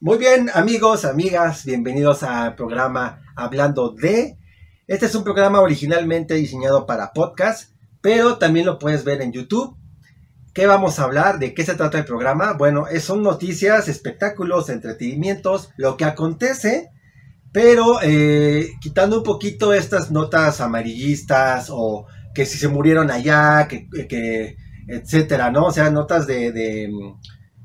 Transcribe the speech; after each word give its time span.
Muy 0.00 0.16
bien, 0.16 0.48
amigos, 0.54 1.04
amigas, 1.04 1.64
bienvenidos 1.64 2.22
al 2.22 2.54
programa 2.54 3.20
Hablando 3.34 3.90
de. 3.90 4.38
Este 4.86 5.06
es 5.06 5.14
un 5.16 5.24
programa 5.24 5.60
originalmente 5.60 6.34
diseñado 6.34 6.86
para 6.86 7.12
podcast, 7.12 7.72
pero 8.00 8.38
también 8.38 8.66
lo 8.66 8.78
puedes 8.78 9.02
ver 9.02 9.22
en 9.22 9.32
YouTube. 9.32 9.76
¿Qué 10.54 10.68
vamos 10.68 11.00
a 11.00 11.02
hablar? 11.02 11.40
¿De 11.40 11.52
qué 11.52 11.64
se 11.64 11.74
trata 11.74 11.98
el 11.98 12.04
programa? 12.04 12.52
Bueno, 12.52 12.84
son 13.00 13.24
noticias, 13.24 13.88
espectáculos, 13.88 14.68
entretenimientos, 14.68 15.70
lo 15.76 15.96
que 15.96 16.04
acontece, 16.04 16.92
pero 17.50 17.98
eh, 18.00 18.74
quitando 18.80 19.18
un 19.18 19.24
poquito 19.24 19.74
estas 19.74 20.12
notas 20.12 20.60
amarillistas 20.60 21.70
o 21.72 22.06
que 22.36 22.46
si 22.46 22.56
se 22.56 22.68
murieron 22.68 23.10
allá, 23.10 23.66
que, 23.66 23.88
que 24.06 24.56
etcétera, 24.86 25.50
¿no? 25.50 25.64
O 25.64 25.72
sea, 25.72 25.90
notas 25.90 26.28
de, 26.28 26.88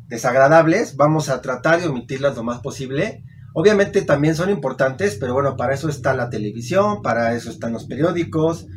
desagradables, 0.07 0.95
vamos 0.95 1.29
a 1.29 1.41
tratar 1.41 1.81
de 1.81 1.87
omitirlas 1.87 2.35
lo 2.35 2.43
más 2.43 2.59
posible. 2.59 3.23
Obviamente 3.53 4.01
también 4.01 4.35
son 4.35 4.49
importantes, 4.49 5.17
pero 5.19 5.33
bueno, 5.33 5.55
para 5.57 5.73
eso 5.73 5.89
está 5.89 6.13
la 6.13 6.29
televisión, 6.29 7.01
para 7.01 7.35
eso 7.35 7.49
están 7.49 7.73
los 7.73 7.85
periódicos. 7.85 8.67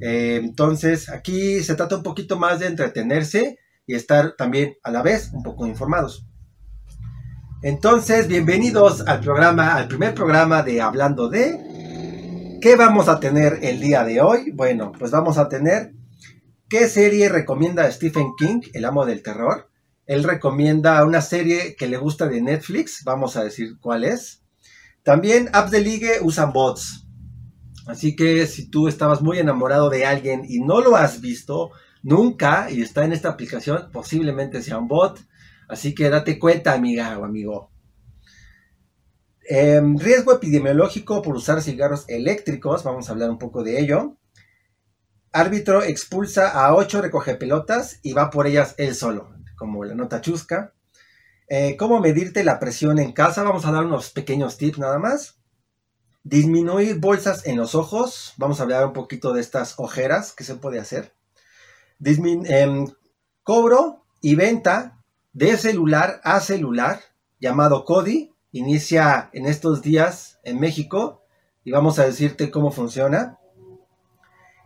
Eh, 0.00 0.40
entonces, 0.42 1.08
aquí 1.08 1.62
se 1.62 1.74
trata 1.74 1.96
un 1.96 2.02
poquito 2.02 2.38
más 2.38 2.60
de 2.60 2.66
entretenerse 2.66 3.58
y 3.86 3.94
estar 3.94 4.34
también 4.36 4.74
a 4.82 4.90
la 4.90 5.02
vez 5.02 5.30
un 5.32 5.42
poco 5.42 5.66
informados. 5.66 6.26
Entonces, 7.62 8.28
bienvenidos 8.28 9.06
al 9.06 9.20
programa, 9.20 9.74
al 9.74 9.88
primer 9.88 10.14
programa 10.14 10.62
de 10.62 10.80
Hablando 10.80 11.28
de... 11.28 12.58
¿Qué 12.60 12.74
vamos 12.74 13.08
a 13.08 13.20
tener 13.20 13.60
el 13.62 13.80
día 13.80 14.04
de 14.04 14.20
hoy? 14.20 14.50
Bueno, 14.50 14.92
pues 14.98 15.10
vamos 15.10 15.38
a 15.38 15.48
tener 15.48 15.92
¿Qué 16.68 16.88
serie 16.88 17.28
recomienda 17.28 17.88
Stephen 17.92 18.34
King, 18.36 18.60
el 18.74 18.84
amo 18.86 19.06
del 19.06 19.22
terror? 19.22 19.70
Él 20.06 20.24
recomienda 20.24 21.04
una 21.04 21.20
serie 21.20 21.74
que 21.76 21.88
le 21.88 21.96
gusta 21.96 22.28
de 22.28 22.40
Netflix, 22.40 23.02
vamos 23.04 23.36
a 23.36 23.44
decir 23.44 23.78
cuál 23.80 24.04
es. 24.04 24.42
También 25.02 25.50
apps 25.52 25.70
de 25.70 25.80
ligue 25.80 26.18
usan 26.22 26.52
bots. 26.52 27.06
Así 27.86 28.16
que 28.16 28.46
si 28.46 28.68
tú 28.68 28.88
estabas 28.88 29.20
muy 29.20 29.38
enamorado 29.38 29.90
de 29.90 30.04
alguien 30.04 30.44
y 30.48 30.60
no 30.60 30.80
lo 30.80 30.96
has 30.96 31.20
visto 31.20 31.70
nunca 32.02 32.70
y 32.70 32.82
está 32.82 33.04
en 33.04 33.12
esta 33.12 33.28
aplicación, 33.28 33.90
posiblemente 33.92 34.62
sea 34.62 34.78
un 34.78 34.88
bot. 34.88 35.20
Así 35.68 35.94
que 35.94 36.08
date 36.08 36.38
cuenta, 36.38 36.72
amiga 36.72 37.18
o 37.18 37.24
amigo. 37.24 37.70
Em, 39.48 39.96
riesgo 39.96 40.32
epidemiológico 40.32 41.22
por 41.22 41.36
usar 41.36 41.62
cigarros 41.62 42.04
eléctricos, 42.08 42.82
vamos 42.82 43.08
a 43.08 43.12
hablar 43.12 43.30
un 43.30 43.38
poco 43.38 43.62
de 43.62 43.80
ello. 43.80 44.16
Árbitro 45.32 45.84
expulsa 45.84 46.48
a 46.48 46.74
ocho 46.74 47.02
pelotas 47.38 48.00
y 48.02 48.12
va 48.12 48.30
por 48.30 48.46
ellas 48.46 48.74
él 48.78 48.94
solo, 48.94 49.35
como 49.56 49.84
la 49.84 49.94
nota 49.94 50.20
chusca. 50.20 50.72
Eh, 51.48 51.76
¿Cómo 51.76 52.00
medirte 52.00 52.44
la 52.44 52.58
presión 52.58 52.98
en 52.98 53.12
casa? 53.12 53.42
Vamos 53.42 53.66
a 53.66 53.72
dar 53.72 53.84
unos 53.84 54.10
pequeños 54.10 54.56
tips 54.56 54.78
nada 54.78 54.98
más. 54.98 55.38
Disminuir 56.24 56.98
bolsas 56.98 57.46
en 57.46 57.56
los 57.56 57.74
ojos. 57.74 58.34
Vamos 58.36 58.58
a 58.58 58.64
hablar 58.64 58.86
un 58.86 58.92
poquito 58.92 59.32
de 59.32 59.40
estas 59.40 59.74
ojeras 59.78 60.32
que 60.32 60.44
se 60.44 60.56
puede 60.56 60.80
hacer. 60.80 61.14
Em, 62.04 62.86
cobro 63.42 64.04
y 64.20 64.34
venta 64.34 65.02
de 65.32 65.56
celular 65.56 66.20
a 66.24 66.40
celular 66.40 67.00
llamado 67.40 67.84
CODI. 67.84 68.32
Inicia 68.52 69.30
en 69.32 69.46
estos 69.46 69.82
días 69.82 70.40
en 70.42 70.58
México 70.58 71.22
y 71.62 71.70
vamos 71.70 71.98
a 71.98 72.06
decirte 72.06 72.50
cómo 72.50 72.70
funciona. 72.70 73.38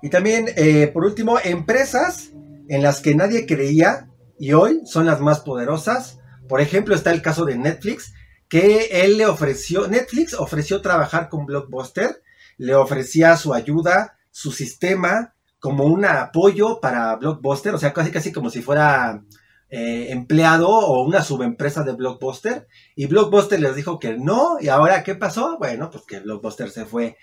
Y 0.03 0.09
también, 0.09 0.47
eh, 0.57 0.87
por 0.87 1.05
último, 1.05 1.39
empresas 1.43 2.31
en 2.69 2.83
las 2.83 3.01
que 3.01 3.15
nadie 3.15 3.47
creía 3.47 4.10
y 4.41 4.55
hoy 4.55 4.81
son 4.87 5.05
las 5.05 5.21
más 5.21 5.41
poderosas. 5.41 6.19
Por 6.49 6.63
ejemplo, 6.63 6.95
está 6.95 7.13
el 7.13 7.21
caso 7.21 7.45
de 7.45 7.57
Netflix, 7.57 8.15
que 8.49 9.05
él 9.05 9.19
le 9.19 9.27
ofreció, 9.27 9.87
Netflix 9.87 10.33
ofreció 10.33 10.81
trabajar 10.81 11.29
con 11.29 11.45
Blockbuster, 11.45 12.23
le 12.57 12.75
ofrecía 12.75 13.37
su 13.37 13.53
ayuda, 13.53 14.17
su 14.31 14.51
sistema, 14.51 15.35
como 15.61 15.85
un 15.85 16.07
apoyo 16.07 16.81
para 16.81 17.15
Blockbuster, 17.17 17.75
o 17.75 17.79
sea, 17.79 17.93
casi 17.93 18.11
casi 18.11 18.33
como 18.33 18.49
si 18.49 18.63
fuera 18.63 19.23
eh, 19.69 20.07
empleado 20.09 20.71
o 20.71 21.05
una 21.05 21.23
subempresa 21.23 21.85
de 21.85 21.93
Blockbuster. 21.93 22.67
Y 22.97 23.07
Blockbuster 23.07 23.61
les 23.61 23.77
dijo 23.77 23.99
que 23.99 24.17
no, 24.17 24.57
y 24.59 24.69
ahora, 24.69 25.03
¿qué 25.05 25.15
pasó? 25.17 25.59
Bueno, 25.59 25.91
pues 25.91 26.05
que 26.07 26.21
Blockbuster 26.21 26.71
se 26.71 26.87
fue 26.87 27.19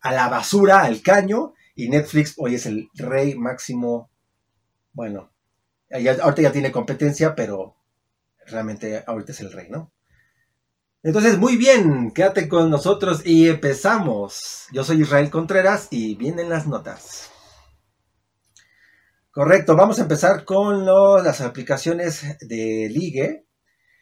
a 0.00 0.12
la 0.12 0.28
basura, 0.28 0.82
al 0.82 1.00
caño, 1.00 1.54
y 1.76 1.88
Netflix 1.88 2.34
hoy 2.38 2.56
es 2.56 2.66
el 2.66 2.88
rey 2.94 3.36
máximo. 3.36 4.10
Bueno, 4.92 5.30
ahorita 5.90 6.42
ya 6.42 6.52
tiene 6.52 6.72
competencia, 6.72 7.34
pero 7.34 7.76
realmente 8.46 9.02
ahorita 9.06 9.32
es 9.32 9.40
el 9.40 9.52
rey, 9.52 9.68
¿no? 9.70 9.92
Entonces, 11.02 11.38
muy 11.38 11.56
bien, 11.56 12.10
quédate 12.10 12.48
con 12.48 12.68
nosotros 12.68 13.22
y 13.24 13.48
empezamos. 13.48 14.66
Yo 14.72 14.82
soy 14.82 15.02
Israel 15.02 15.30
Contreras 15.30 15.88
y 15.90 16.16
vienen 16.16 16.48
las 16.48 16.66
notas. 16.66 17.30
Correcto, 19.30 19.76
vamos 19.76 19.98
a 19.98 20.02
empezar 20.02 20.44
con 20.44 20.84
las 21.22 21.40
aplicaciones 21.42 22.38
de 22.40 22.88
ligue. 22.90 23.46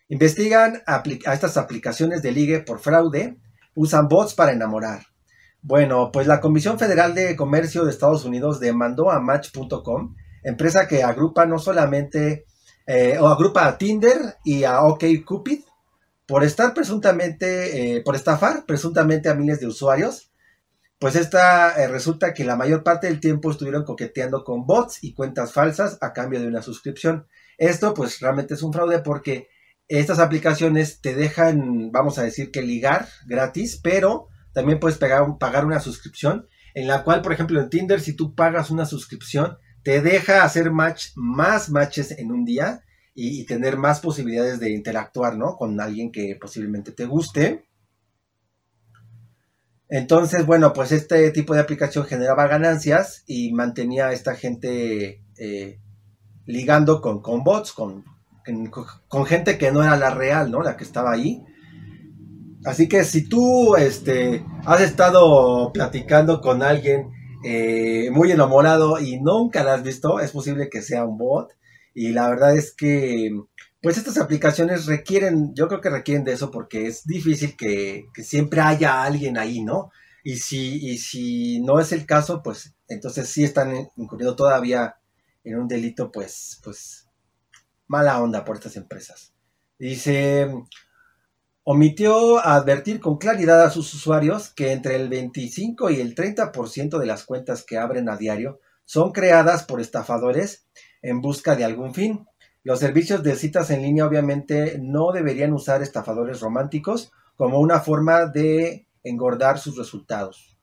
Investigan 0.08 0.82
a 0.86 1.02
estas 1.32 1.56
aplicaciones 1.56 2.22
de 2.22 2.32
ligue 2.32 2.60
por 2.60 2.78
fraude, 2.78 3.38
usan 3.74 4.08
bots 4.08 4.34
para 4.34 4.52
enamorar. 4.52 5.06
Bueno, 5.60 6.10
pues 6.12 6.26
la 6.26 6.40
Comisión 6.40 6.78
Federal 6.78 7.14
de 7.14 7.36
Comercio 7.36 7.84
de 7.84 7.90
Estados 7.90 8.24
Unidos 8.24 8.60
demandó 8.60 9.10
a 9.10 9.20
Match.com, 9.20 10.14
empresa 10.44 10.86
que 10.86 11.02
agrupa 11.02 11.46
no 11.46 11.58
solamente, 11.58 12.44
eh, 12.86 13.18
o 13.18 13.26
agrupa 13.26 13.66
a 13.66 13.78
Tinder 13.78 14.36
y 14.44 14.64
a 14.64 14.82
OkCupid, 14.82 15.60
por 16.26 16.44
estar 16.44 16.72
presuntamente, 16.74 17.96
eh, 17.96 18.02
por 18.02 18.14
estafar 18.14 18.64
presuntamente 18.66 19.28
a 19.28 19.34
miles 19.34 19.60
de 19.60 19.66
usuarios. 19.66 20.30
Pues 20.98 21.16
esta 21.16 21.82
eh, 21.82 21.88
resulta 21.88 22.32
que 22.32 22.44
la 22.44 22.56
mayor 22.56 22.82
parte 22.82 23.08
del 23.08 23.20
tiempo 23.20 23.50
estuvieron 23.50 23.84
coqueteando 23.84 24.44
con 24.44 24.64
bots 24.64 25.02
y 25.02 25.12
cuentas 25.12 25.52
falsas 25.52 25.98
a 26.00 26.12
cambio 26.12 26.40
de 26.40 26.46
una 26.46 26.62
suscripción. 26.62 27.26
Esto 27.58 27.94
pues 27.94 28.20
realmente 28.20 28.54
es 28.54 28.62
un 28.62 28.72
fraude 28.72 29.00
porque 29.00 29.48
estas 29.88 30.18
aplicaciones 30.18 31.00
te 31.00 31.14
dejan, 31.14 31.90
vamos 31.92 32.18
a 32.18 32.22
decir 32.22 32.50
que 32.50 32.62
ligar 32.62 33.08
gratis, 33.26 33.78
pero 33.82 34.28
también 34.54 34.80
puedes 34.80 34.98
pagar 34.98 35.64
una 35.66 35.80
suscripción, 35.80 36.48
en 36.74 36.88
la 36.88 37.04
cual, 37.04 37.22
por 37.22 37.32
ejemplo, 37.32 37.60
en 37.60 37.68
Tinder, 37.68 38.00
si 38.00 38.14
tú 38.14 38.34
pagas 38.34 38.70
una 38.70 38.86
suscripción, 38.86 39.58
te 39.84 40.00
deja 40.00 40.42
hacer 40.42 40.72
más 40.72 41.14
matches 41.70 42.10
en 42.18 42.32
un 42.32 42.44
día 42.44 42.82
y, 43.14 43.44
tener 43.44 43.76
más 43.76 44.00
posibilidades 44.00 44.58
de 44.58 44.72
interactuar, 44.72 45.36
¿no? 45.36 45.56
Con 45.56 45.80
alguien 45.80 46.10
que 46.10 46.36
posiblemente 46.40 46.90
te 46.90 47.04
guste. 47.04 47.64
Entonces, 49.88 50.44
bueno, 50.44 50.72
pues 50.72 50.90
este 50.90 51.30
tipo 51.30 51.54
de 51.54 51.60
aplicación 51.60 52.04
generaba 52.06 52.48
ganancias 52.48 53.22
y 53.26 53.52
mantenía 53.52 54.08
a 54.08 54.12
esta 54.12 54.34
gente 54.34 55.22
eh, 55.38 55.78
ligando 56.46 57.00
con, 57.00 57.22
con 57.22 57.44
bots, 57.44 57.72
con, 57.72 58.04
con, 59.08 59.26
gente 59.26 59.58
que 59.58 59.70
no 59.70 59.82
era 59.84 59.96
la 59.96 60.10
real, 60.10 60.50
¿no? 60.50 60.62
La 60.62 60.76
que 60.76 60.84
estaba 60.84 61.12
ahí. 61.12 61.44
Así 62.64 62.88
que 62.88 63.04
si 63.04 63.28
tú 63.28 63.76
este, 63.76 64.44
has 64.64 64.80
estado 64.80 65.72
platicando 65.72 66.40
con 66.40 66.62
alguien 66.62 67.12
eh, 67.44 68.10
muy 68.10 68.32
enamorado 68.32 68.98
y 68.98 69.20
nunca 69.20 69.62
la 69.62 69.74
has 69.74 69.82
visto, 69.82 70.18
es 70.18 70.30
posible 70.32 70.70
que 70.70 70.80
sea 70.80 71.04
un 71.04 71.18
bot. 71.18 71.52
Y 71.94 72.08
la 72.08 72.28
verdad 72.28 72.56
es 72.56 72.72
que, 72.72 73.30
pues 73.82 73.98
estas 73.98 74.18
aplicaciones 74.18 74.86
requieren, 74.86 75.54
yo 75.54 75.68
creo 75.68 75.80
que 75.80 75.90
requieren 75.90 76.24
de 76.24 76.32
eso 76.32 76.50
porque 76.50 76.86
es 76.86 77.04
difícil 77.06 77.56
que, 77.56 78.06
siempre 78.22 78.60
haya 78.62 79.02
alguien 79.02 79.36
ahí, 79.38 79.62
¿no? 79.62 79.90
Y 80.24 80.38
si, 80.38 80.90
y 80.90 80.98
si 80.98 81.60
no 81.60 81.80
es 81.80 81.92
el 81.92 82.06
caso, 82.06 82.42
pues 82.42 82.74
entonces 82.88 83.28
sí 83.28 83.44
están 83.44 83.74
incurriendo 83.96 84.36
todavía 84.36 84.96
en 85.44 85.58
un 85.58 85.68
delito, 85.68 86.10
pues, 86.10 86.60
pues, 86.64 87.06
mala 87.86 88.22
onda 88.22 88.44
por 88.44 88.56
estas 88.56 88.76
empresas. 88.76 89.34
Dice, 89.78 90.48
omitió 91.64 92.38
advertir 92.38 93.00
con 93.00 93.16
claridad 93.16 93.62
a 93.62 93.70
sus 93.70 93.92
usuarios 93.94 94.50
que 94.50 94.72
entre 94.72 94.96
el 94.96 95.08
25 95.08 95.90
y 95.90 96.00
el 96.00 96.14
30% 96.14 96.98
de 96.98 97.06
las 97.06 97.24
cuentas 97.24 97.64
que 97.64 97.78
abren 97.78 98.10
a 98.10 98.18
diario 98.18 98.60
son 98.84 99.12
creadas 99.12 99.64
por 99.64 99.80
estafadores 99.80 100.66
en 101.00 101.22
busca 101.22 101.56
de 101.56 101.64
algún 101.64 101.94
fin. 101.94 102.26
Los 102.62 102.80
servicios 102.80 103.22
de 103.22 103.34
citas 103.34 103.70
en 103.70 103.80
línea 103.82 104.06
obviamente 104.06 104.78
no 104.78 105.10
deberían 105.12 105.54
usar 105.54 105.82
estafadores 105.82 106.40
románticos 106.40 107.12
como 107.34 107.58
una 107.58 107.80
forma 107.80 108.26
de 108.26 108.86
engordar 109.02 109.58
sus 109.58 109.78
resultados. 109.78 110.58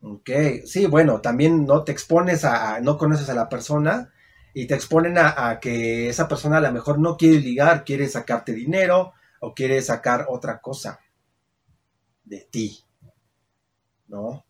Ok, 0.00 0.30
sí, 0.64 0.86
bueno, 0.86 1.20
también 1.20 1.66
no 1.66 1.84
te 1.84 1.92
expones 1.92 2.44
a, 2.44 2.80
no 2.80 2.96
conoces 2.96 3.28
a 3.28 3.34
la 3.34 3.50
persona 3.50 4.12
y 4.54 4.66
te 4.66 4.74
exponen 4.74 5.18
a, 5.18 5.50
a 5.50 5.60
que 5.60 6.08
esa 6.08 6.26
persona 6.26 6.58
a 6.58 6.62
lo 6.62 6.72
mejor 6.72 6.98
no 6.98 7.18
quiere 7.18 7.40
ligar, 7.40 7.84
quiere 7.84 8.08
sacarte 8.08 8.52
dinero, 8.52 9.12
o 9.40 9.54
quiere 9.54 9.80
sacar 9.82 10.26
otra 10.28 10.60
cosa 10.60 11.00
de 12.24 12.46
ti, 12.50 12.84
¿no? 14.08 14.44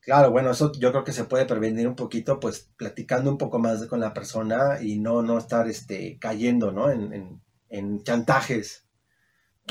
Claro, 0.00 0.30
bueno, 0.30 0.50
eso 0.50 0.72
yo 0.72 0.90
creo 0.90 1.04
que 1.04 1.12
se 1.12 1.24
puede 1.24 1.44
prevenir 1.44 1.86
un 1.86 1.94
poquito, 1.94 2.40
pues 2.40 2.70
platicando 2.76 3.30
un 3.30 3.38
poco 3.38 3.58
más 3.58 3.86
con 3.86 4.00
la 4.00 4.14
persona 4.14 4.78
y 4.80 4.98
no, 4.98 5.22
no 5.22 5.38
estar 5.38 5.68
este, 5.68 6.18
cayendo, 6.18 6.72
¿no? 6.72 6.90
En, 6.90 7.42
en, 7.68 8.02
chantajes. 8.02 8.86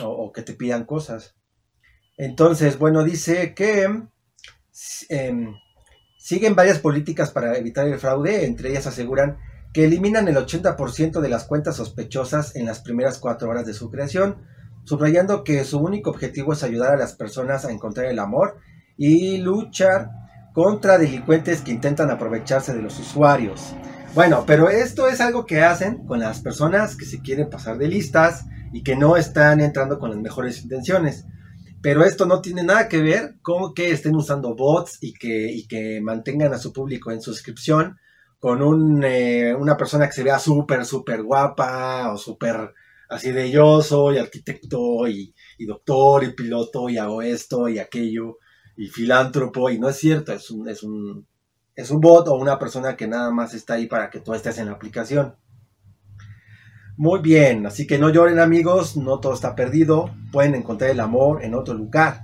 o, 0.02 0.32
que 0.32 0.44
te 0.44 0.54
pidan 0.54 0.86
cosas. 0.86 1.36
Entonces, 2.18 2.78
bueno, 2.78 3.04
dice 3.04 3.54
que 3.56 3.90
em, 5.10 5.56
siguen 6.18 6.56
varias 6.56 6.80
políticas 6.80 7.32
para 7.32 7.58
evitar 7.58 7.88
el 7.88 8.00
fraude, 8.00 8.46
entre 8.46 8.70
ellas 8.70 8.88
aseguran 8.88 9.40
que 9.74 9.86
eliminan 9.86 10.28
el 10.28 10.36
80% 10.36 11.22
de 11.22 11.30
las 11.30 11.46
cuentas 11.46 11.76
sospechosas 11.76 12.56
en 12.56 12.66
las 12.66 12.80
primeras 12.80 13.20
cuatro 13.20 13.50
horas 13.50 13.66
de 13.66 13.74
su 13.74 13.90
creación, 13.90 14.38
subrayando 14.84 15.44
que 15.44 15.64
su 15.64 15.80
único 15.80 16.10
objetivo 16.10 16.54
es 16.54 16.64
ayudar 16.64 16.94
a 16.94 16.98
las 16.98 17.14
personas 17.14 17.66
a 17.66 17.72
encontrar 17.72 18.08
el 18.08 18.20
amor 18.20 18.58
y 18.98 19.38
luchar 19.38 20.10
contra 20.54 20.98
delincuentes 20.98 21.62
que 21.62 21.72
intentan 21.72 22.10
aprovecharse 22.10 22.74
de 22.74 22.82
los 22.82 23.00
usuarios. 23.00 23.76
Bueno, 24.16 24.44
pero 24.48 24.70
esto 24.70 25.08
es 25.08 25.22
algo 25.22 25.46
que 25.46 25.62
hacen 25.62 26.06
con 26.06 26.20
las 26.20 26.40
personas 26.42 26.96
que 26.96 27.06
se 27.06 27.22
quieren 27.22 27.50
pasar 27.50 27.78
de 27.78 27.88
listas 27.88 28.46
y 28.74 28.82
que 28.82 28.96
no 28.96 29.18
están 29.18 29.62
entrando 29.62 30.00
con 30.00 30.10
las 30.10 30.20
mejores 30.20 30.64
intenciones. 30.64 31.26
Pero 31.82 32.04
esto 32.04 32.26
no 32.26 32.42
tiene 32.42 32.64
nada 32.64 32.90
que 32.90 33.02
ver 33.02 33.36
con 33.42 33.74
que 33.74 33.92
estén 33.92 34.16
usando 34.16 34.56
bots 34.56 34.98
y 35.02 35.14
que, 35.14 35.64
que 35.70 36.02
mantengan 36.02 36.54
a 36.54 36.58
su 36.58 36.74
público 36.74 37.12
en 37.12 37.22
suscripción 37.22 37.98
con 38.40 38.62
un, 38.62 39.04
eh, 39.04 39.54
una 39.54 39.76
persona 39.76 40.08
que 40.08 40.14
se 40.14 40.24
vea 40.24 40.40
súper, 40.40 40.86
súper 40.86 41.24
guapa 41.24 42.12
o 42.12 42.18
súper 42.18 42.74
así 43.10 43.32
de 43.32 43.52
yo 43.52 43.82
soy 43.82 44.18
arquitecto 44.18 45.08
y, 45.08 45.34
y, 45.58 45.66
doctor 45.66 46.24
y 46.24 46.34
piloto 46.34 46.90
y 46.90 46.98
hago 46.98 47.22
esto 47.22 47.68
y 47.68 47.80
aquello 47.80 48.38
y 48.78 48.88
filántropo 48.88 49.70
y 49.70 49.80
no 49.80 49.90
es 49.90 49.98
cierto, 49.98 50.32
es 50.32 50.50
un, 50.52 50.70
es 50.70 50.84
un, 50.84 51.28
es 51.76 51.92
un 51.92 52.00
bot 52.00 52.28
o 52.28 52.36
una 52.36 52.58
persona 52.58 52.96
que 52.96 53.08
nada 53.08 53.32
más 53.32 53.54
está 53.54 53.74
ahí 53.74 53.88
para 53.88 54.10
que 54.10 54.20
tú 54.20 54.34
estés 54.34 54.58
en 54.58 54.68
la 54.68 54.74
aplicación. 54.74 55.36
Muy 56.96 57.20
bien, 57.22 57.66
así 57.66 57.88
que 57.88 57.98
no 57.98 58.10
lloren 58.10 58.40
amigos, 58.40 58.96
no 58.98 59.20
todo 59.20 59.34
está 59.34 59.56
perdido, 59.56 60.14
pueden 60.32 60.56
encontrar 60.56 60.92
el 60.92 61.00
amor 61.00 61.44
en 61.44 61.56
otro 61.56 61.74
lugar. 61.74 62.24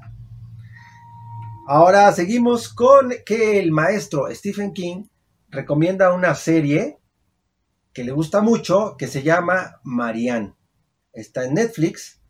Ahora 1.67 2.11
seguimos 2.11 2.69
con 2.69 3.11
que 3.25 3.59
el 3.59 3.71
maestro 3.71 4.27
Stephen 4.31 4.73
King 4.73 5.05
recomienda 5.55 6.13
una 6.13 6.35
serie 6.35 6.99
que 7.93 8.03
le 8.03 8.11
gusta 8.11 8.41
mucho, 8.41 8.95
que 8.97 9.07
se 9.07 9.23
llama 9.23 9.79
Marianne. 9.83 10.53
Está 11.13 11.45
en 11.45 11.55
Netflix. 11.55 12.21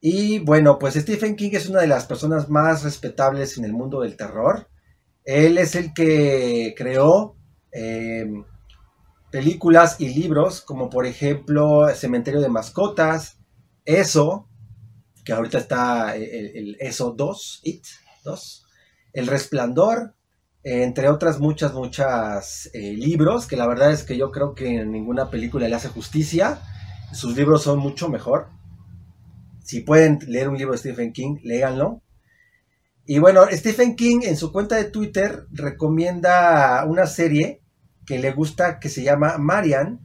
Y 0.00 0.38
bueno, 0.38 0.78
pues 0.78 0.94
Stephen 0.94 1.36
King 1.36 1.50
es 1.52 1.68
una 1.68 1.80
de 1.80 1.88
las 1.88 2.06
personas 2.06 2.48
más 2.48 2.84
respetables 2.84 3.58
en 3.58 3.64
el 3.64 3.72
mundo 3.72 4.00
del 4.00 4.16
terror. 4.16 4.68
Él 5.24 5.58
es 5.58 5.74
el 5.74 5.92
que 5.92 6.74
creó 6.76 7.36
em, 7.72 8.44
películas 9.30 10.00
y 10.00 10.14
libros 10.14 10.60
como 10.60 10.88
por 10.88 11.04
ejemplo 11.04 11.88
Cementerio 11.94 12.40
de 12.40 12.48
Mascotas, 12.48 13.38
Eso, 13.84 14.48
que 15.24 15.32
ahorita 15.32 15.58
está 15.58 16.16
el, 16.16 16.76
Eso 16.80 17.10
2, 17.10 17.60
It 17.64 17.84
2, 18.24 18.66
El 19.12 19.26
Resplandor, 19.26 20.15
entre 20.68 21.08
otras 21.08 21.38
muchas, 21.38 21.74
muchas 21.74 22.68
eh, 22.72 22.92
libros, 22.94 23.46
que 23.46 23.56
la 23.56 23.68
verdad 23.68 23.92
es 23.92 24.02
que 24.02 24.16
yo 24.16 24.32
creo 24.32 24.52
que 24.52 24.80
en 24.80 24.90
ninguna 24.90 25.30
película 25.30 25.68
le 25.68 25.76
hace 25.76 25.86
justicia. 25.86 26.58
Sus 27.12 27.36
libros 27.36 27.62
son 27.62 27.78
mucho 27.78 28.08
mejor. 28.08 28.48
Si 29.62 29.82
pueden 29.82 30.18
leer 30.26 30.48
un 30.48 30.58
libro 30.58 30.72
de 30.72 30.78
Stephen 30.78 31.12
King, 31.12 31.36
léanlo. 31.44 32.02
Y 33.04 33.20
bueno, 33.20 33.46
Stephen 33.52 33.94
King 33.94 34.22
en 34.24 34.36
su 34.36 34.50
cuenta 34.50 34.74
de 34.74 34.90
Twitter 34.90 35.46
recomienda 35.52 36.84
una 36.84 37.06
serie 37.06 37.62
que 38.04 38.18
le 38.18 38.32
gusta 38.32 38.80
que 38.80 38.88
se 38.88 39.04
llama 39.04 39.38
Marian, 39.38 40.00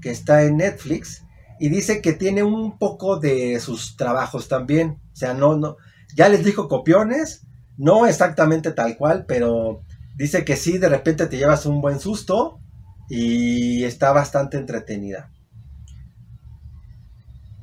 que 0.00 0.10
está 0.12 0.44
en 0.44 0.58
Netflix, 0.58 1.24
y 1.58 1.70
dice 1.70 2.00
que 2.00 2.12
tiene 2.12 2.44
un 2.44 2.78
poco 2.78 3.18
de 3.18 3.58
sus 3.58 3.96
trabajos 3.96 4.46
también. 4.46 5.00
O 5.12 5.16
sea, 5.16 5.34
no, 5.34 5.56
no, 5.56 5.76
ya 6.14 6.28
les 6.28 6.44
dijo 6.44 6.68
copiones, 6.68 7.44
no 7.76 8.06
exactamente 8.06 8.70
tal 8.70 8.96
cual, 8.96 9.24
pero 9.26 9.82
dice 10.14 10.44
que 10.44 10.56
sí, 10.56 10.78
de 10.78 10.88
repente 10.88 11.26
te 11.26 11.36
llevas 11.36 11.66
un 11.66 11.80
buen 11.80 12.00
susto 12.00 12.60
y 13.08 13.84
está 13.84 14.12
bastante 14.12 14.56
entretenida. 14.56 15.30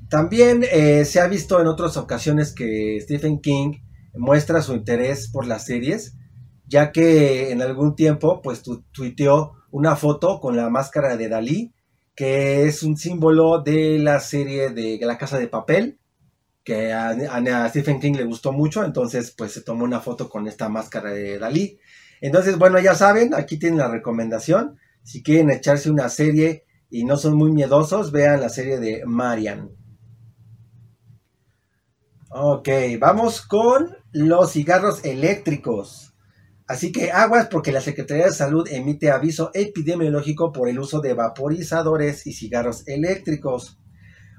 También 0.09 0.65
eh, 0.69 1.05
se 1.05 1.21
ha 1.21 1.27
visto 1.27 1.61
en 1.61 1.67
otras 1.67 1.95
ocasiones 1.95 2.53
que 2.53 2.99
Stephen 3.01 3.39
King 3.39 3.77
muestra 4.13 4.61
su 4.61 4.73
interés 4.73 5.29
por 5.29 5.47
las 5.47 5.65
series, 5.65 6.17
ya 6.67 6.91
que 6.91 7.51
en 7.51 7.61
algún 7.61 7.95
tiempo 7.95 8.41
pues 8.41 8.61
tuiteó 8.91 9.53
una 9.71 9.95
foto 9.95 10.39
con 10.41 10.57
la 10.57 10.69
máscara 10.69 11.15
de 11.15 11.29
Dalí, 11.29 11.73
que 12.13 12.67
es 12.67 12.83
un 12.83 12.97
símbolo 12.97 13.61
de 13.61 13.99
la 13.99 14.19
serie 14.19 14.69
de 14.69 14.99
La 15.01 15.17
Casa 15.17 15.39
de 15.39 15.47
Papel, 15.47 15.97
que 16.63 16.93
a, 16.93 17.69
Stephen 17.69 17.99
King 17.99 18.13
le 18.13 18.25
gustó 18.25 18.51
mucho, 18.51 18.83
entonces 18.83 19.31
pues 19.31 19.53
se 19.53 19.61
tomó 19.61 19.85
una 19.85 20.01
foto 20.01 20.29
con 20.29 20.47
esta 20.47 20.69
máscara 20.69 21.11
de 21.11 21.39
Dalí. 21.39 21.79
Entonces, 22.21 22.57
bueno, 22.57 22.79
ya 22.79 22.95
saben, 22.95 23.33
aquí 23.33 23.57
tienen 23.57 23.79
la 23.79 23.89
recomendación. 23.89 24.77
Si 25.03 25.23
quieren 25.23 25.49
echarse 25.49 25.89
una 25.89 26.07
serie 26.07 26.65
y 26.89 27.03
no 27.03 27.17
son 27.17 27.35
muy 27.35 27.51
miedosos, 27.51 28.11
vean 28.11 28.39
la 28.39 28.49
serie 28.49 28.79
de 28.79 29.03
Marian. 29.05 29.71
Ok, 32.29 32.69
vamos 32.99 33.41
con 33.41 33.97
los 34.13 34.51
cigarros 34.51 35.03
eléctricos. 35.03 36.15
Así 36.67 36.93
que 36.93 37.11
aguas 37.11 37.47
porque 37.47 37.73
la 37.73 37.81
Secretaría 37.81 38.27
de 38.27 38.31
Salud 38.31 38.65
emite 38.71 39.11
aviso 39.11 39.51
epidemiológico 39.53 40.53
por 40.53 40.69
el 40.69 40.79
uso 40.79 41.01
de 41.01 41.13
vaporizadores 41.13 42.25
y 42.27 42.33
cigarros 42.33 42.87
eléctricos. 42.87 43.79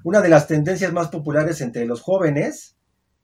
Una 0.05 0.23
de 0.23 0.31
las 0.31 0.46
tendencias 0.46 0.93
más 0.94 1.08
populares 1.08 1.61
entre 1.61 1.85
los 1.85 2.00
jóvenes 2.00 2.78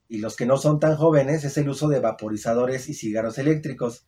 y 0.09 0.19
los 0.19 0.37
que 0.37 0.45
no 0.45 0.59
son 0.59 0.79
tan 0.79 0.97
jóvenes 0.97 1.45
es 1.45 1.57
el 1.57 1.71
uso 1.71 1.89
de 1.89 2.01
vaporizadores 2.01 2.89
y 2.91 2.95
cigarros 2.95 3.39
eléctricos. 3.39 4.07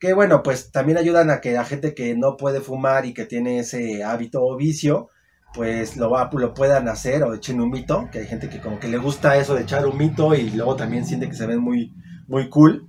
Que 0.00 0.14
bueno, 0.14 0.42
pues 0.42 0.72
también 0.72 0.98
ayudan 0.98 1.30
a 1.30 1.40
que 1.40 1.52
la 1.52 1.64
gente 1.64 1.94
que 1.94 2.16
no 2.16 2.36
puede 2.36 2.60
fumar 2.60 3.06
y 3.06 3.14
que 3.14 3.26
tiene 3.26 3.60
ese 3.60 4.02
hábito 4.02 4.42
o 4.42 4.56
vicio, 4.56 5.10
pues 5.54 5.96
lo, 5.96 6.10
lo 6.32 6.54
puedan 6.54 6.88
hacer 6.88 7.22
o 7.22 7.34
echen 7.34 7.60
un 7.60 7.70
mito, 7.70 8.08
que 8.10 8.20
hay 8.20 8.26
gente 8.26 8.48
que 8.48 8.60
como 8.60 8.80
que 8.80 8.88
le 8.88 8.98
gusta 8.98 9.36
eso 9.36 9.54
de 9.54 9.62
echar 9.62 9.86
un 9.86 9.98
mito 9.98 10.34
y 10.34 10.50
luego 10.50 10.76
también 10.76 11.04
siente 11.04 11.28
que 11.28 11.34
se 11.34 11.46
ven 11.46 11.60
muy, 11.60 11.92
muy 12.28 12.48
cool. 12.48 12.88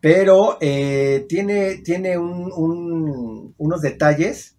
Pero 0.00 0.58
eh, 0.60 1.26
tiene, 1.28 1.78
tiene 1.78 2.18
unos 2.18 3.80
detalles 3.80 4.56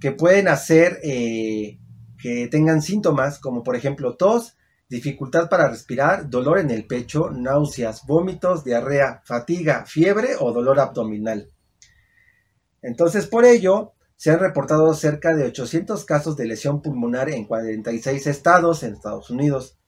que 0.00 0.12
pueden 0.12 0.48
hacer 0.48 0.98
eh, 1.02 1.78
que 2.18 2.48
tengan 2.48 2.82
síntomas, 2.82 3.38
como 3.38 3.62
por 3.62 3.76
ejemplo 3.76 4.16
tos, 4.16 4.56
dificultad 4.88 5.48
para 5.48 5.68
respirar, 5.68 6.28
dolor 6.30 6.58
en 6.58 6.70
el 6.70 6.86
pecho, 6.86 7.30
náuseas, 7.30 8.06
vómitos, 8.06 8.64
diarrea, 8.64 9.22
fatiga, 9.24 9.84
fiebre 9.86 10.30
o 10.38 10.52
dolor 10.52 10.80
abdominal. 10.80 11.50
Entonces, 12.80 13.26
por 13.26 13.44
ello, 13.44 13.92
se 14.16 14.30
han 14.30 14.40
reportado 14.40 14.92
cerca 14.94 15.34
de 15.34 15.44
800 15.44 16.04
casos 16.04 16.36
de 16.36 16.46
lesión 16.46 16.82
pulmonar 16.82 17.30
en 17.30 17.44
46 17.44 18.26
estados 18.26 18.82
en 18.82 18.94
Estados 18.94 19.30
Unidos. 19.30 19.78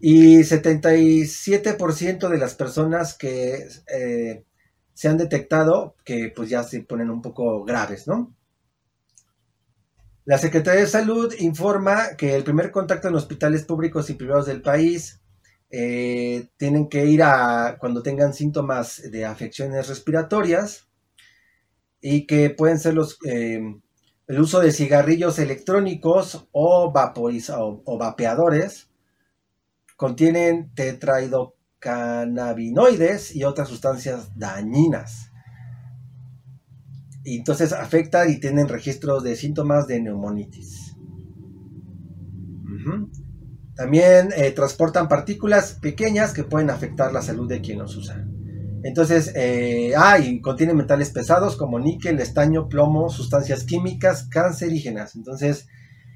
Y 0.00 0.38
77% 0.38 2.28
de 2.28 2.38
las 2.38 2.54
personas 2.54 3.14
que 3.14 3.68
eh, 3.94 4.44
se 4.94 5.08
han 5.08 5.16
detectado 5.16 5.94
que 6.04 6.32
pues 6.34 6.48
ya 6.48 6.62
se 6.62 6.80
ponen 6.80 7.10
un 7.10 7.22
poco 7.22 7.64
graves, 7.64 8.06
¿no? 8.08 8.34
La 10.24 10.38
Secretaría 10.38 10.82
de 10.82 10.86
Salud 10.86 11.34
informa 11.38 12.16
que 12.16 12.36
el 12.36 12.44
primer 12.44 12.70
contacto 12.70 13.08
en 13.08 13.16
hospitales 13.16 13.64
públicos 13.64 14.08
y 14.08 14.14
privados 14.14 14.46
del 14.46 14.62
país 14.62 15.20
eh, 15.70 16.48
tienen 16.56 16.88
que 16.88 17.06
ir 17.06 17.24
a 17.24 17.76
cuando 17.80 18.02
tengan 18.02 18.32
síntomas 18.32 19.02
de 19.10 19.24
afecciones 19.24 19.88
respiratorias 19.88 20.86
y 22.00 22.26
que 22.26 22.50
pueden 22.50 22.78
ser 22.78 22.94
los 22.94 23.18
eh, 23.24 23.60
el 24.28 24.40
uso 24.40 24.60
de 24.60 24.70
cigarrillos 24.70 25.40
electrónicos 25.40 26.46
o, 26.52 26.92
vapeadores 26.92 28.88
contienen 29.96 30.72
tetrahidrocannabinoides 30.74 33.34
y 33.34 33.42
otras 33.44 33.68
sustancias 33.68 34.38
dañinas. 34.38 35.31
Y 37.24 37.38
entonces 37.38 37.72
afectan 37.72 38.30
y 38.30 38.40
tienen 38.40 38.68
registros 38.68 39.22
de 39.22 39.36
síntomas 39.36 39.86
de 39.86 40.00
neumonitis. 40.00 40.96
También 43.76 44.30
eh, 44.36 44.50
transportan 44.50 45.08
partículas 45.08 45.78
pequeñas 45.80 46.32
que 46.32 46.44
pueden 46.44 46.70
afectar 46.70 47.12
la 47.12 47.22
salud 47.22 47.48
de 47.48 47.60
quien 47.60 47.78
los 47.78 47.96
usa. 47.96 48.26
Entonces, 48.84 49.32
eh, 49.36 49.92
ah, 49.96 50.18
metales 50.74 51.10
pesados 51.10 51.56
como 51.56 51.78
níquel, 51.78 52.18
estaño, 52.18 52.68
plomo, 52.68 53.08
sustancias 53.10 53.64
químicas 53.64 54.24
cancerígenas. 54.28 55.14
Entonces, 55.14 55.68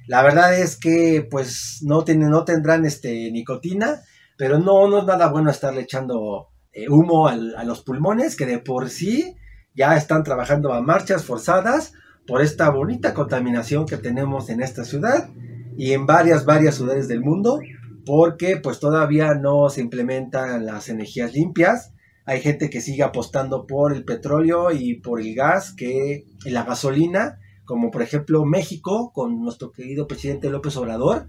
la 0.09 0.23
verdad 0.23 0.59
es 0.59 0.77
que 0.77 1.27
pues 1.31 1.81
no, 1.83 2.05
tienen, 2.05 2.31
no 2.31 2.45
tendrán 2.45 2.85
este, 2.85 3.31
nicotina, 3.31 4.03
pero 4.37 4.59
no, 4.59 4.89
no 4.89 5.01
es 5.01 5.05
nada 5.05 5.29
bueno 5.29 5.51
estarle 5.51 5.83
echando 5.83 6.49
eh, 6.73 6.89
humo 6.89 7.29
a 7.29 7.65
los 7.65 7.83
pulmones, 7.83 8.37
que 8.37 8.47
de 8.47 8.59
por 8.59 8.91
sí 8.91 9.37
ya 9.77 9.97
están 9.97 10.25
trabajando 10.25 10.73
a 10.73 10.81
marchas 10.81 11.25
forzadas 11.25 11.93
por 12.27 12.43
esta 12.43 12.71
bonita 12.71 13.15
contaminación 13.15 13.87
que 13.87 13.99
tenemos 13.99 14.49
en 14.51 14.63
esta 14.63 14.85
ciudad 14.85 15.29
y 15.77 15.93
en 15.93 16.07
varias, 16.07 16.45
varias 16.45 16.77
ciudades 16.77 17.07
del 17.09 17.21
mundo 17.21 17.61
porque 18.07 18.57
pues 18.57 18.79
todavía 18.79 19.35
no 19.35 19.69
se 19.69 19.81
implementan 19.81 20.65
las 20.65 20.89
energías 20.89 21.35
limpias. 21.35 21.93
Hay 22.25 22.41
gente 22.41 22.71
que 22.71 22.81
sigue 22.81 23.03
apostando 23.03 23.67
por 23.67 23.93
el 23.93 24.05
petróleo 24.05 24.71
y 24.71 24.95
por 24.95 25.21
el 25.21 25.35
gas, 25.35 25.73
que 25.73 26.25
la 26.45 26.65
gasolina, 26.65 27.39
como 27.65 27.91
por 27.91 28.03
ejemplo 28.03 28.45
México, 28.45 29.13
con 29.13 29.43
nuestro 29.43 29.73
querido 29.73 30.07
presidente 30.07 30.51
López 30.51 30.77
Obrador, 30.77 31.29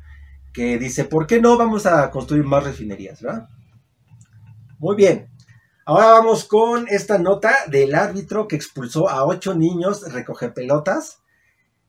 que 0.54 0.78
dice, 0.78 1.04
¿por 1.04 1.28
qué 1.28 1.42
no 1.42 1.58
vamos 1.58 1.88
a 1.88 2.10
construir 2.12 2.44
más 2.46 2.64
refinerías? 2.64 3.24
Muy 4.80 4.96
bien. 4.96 5.30
Ahora 5.90 6.08
vamos 6.08 6.44
con 6.44 6.86
esta 6.90 7.18
nota 7.18 7.56
del 7.70 7.96
árbitro 7.96 8.46
que 8.46 8.58
expulsó 8.58 9.08
a 9.08 9.26
ocho 9.26 9.54
niños 9.54 10.02
recoge 10.12 10.50
pelotas 10.50 11.22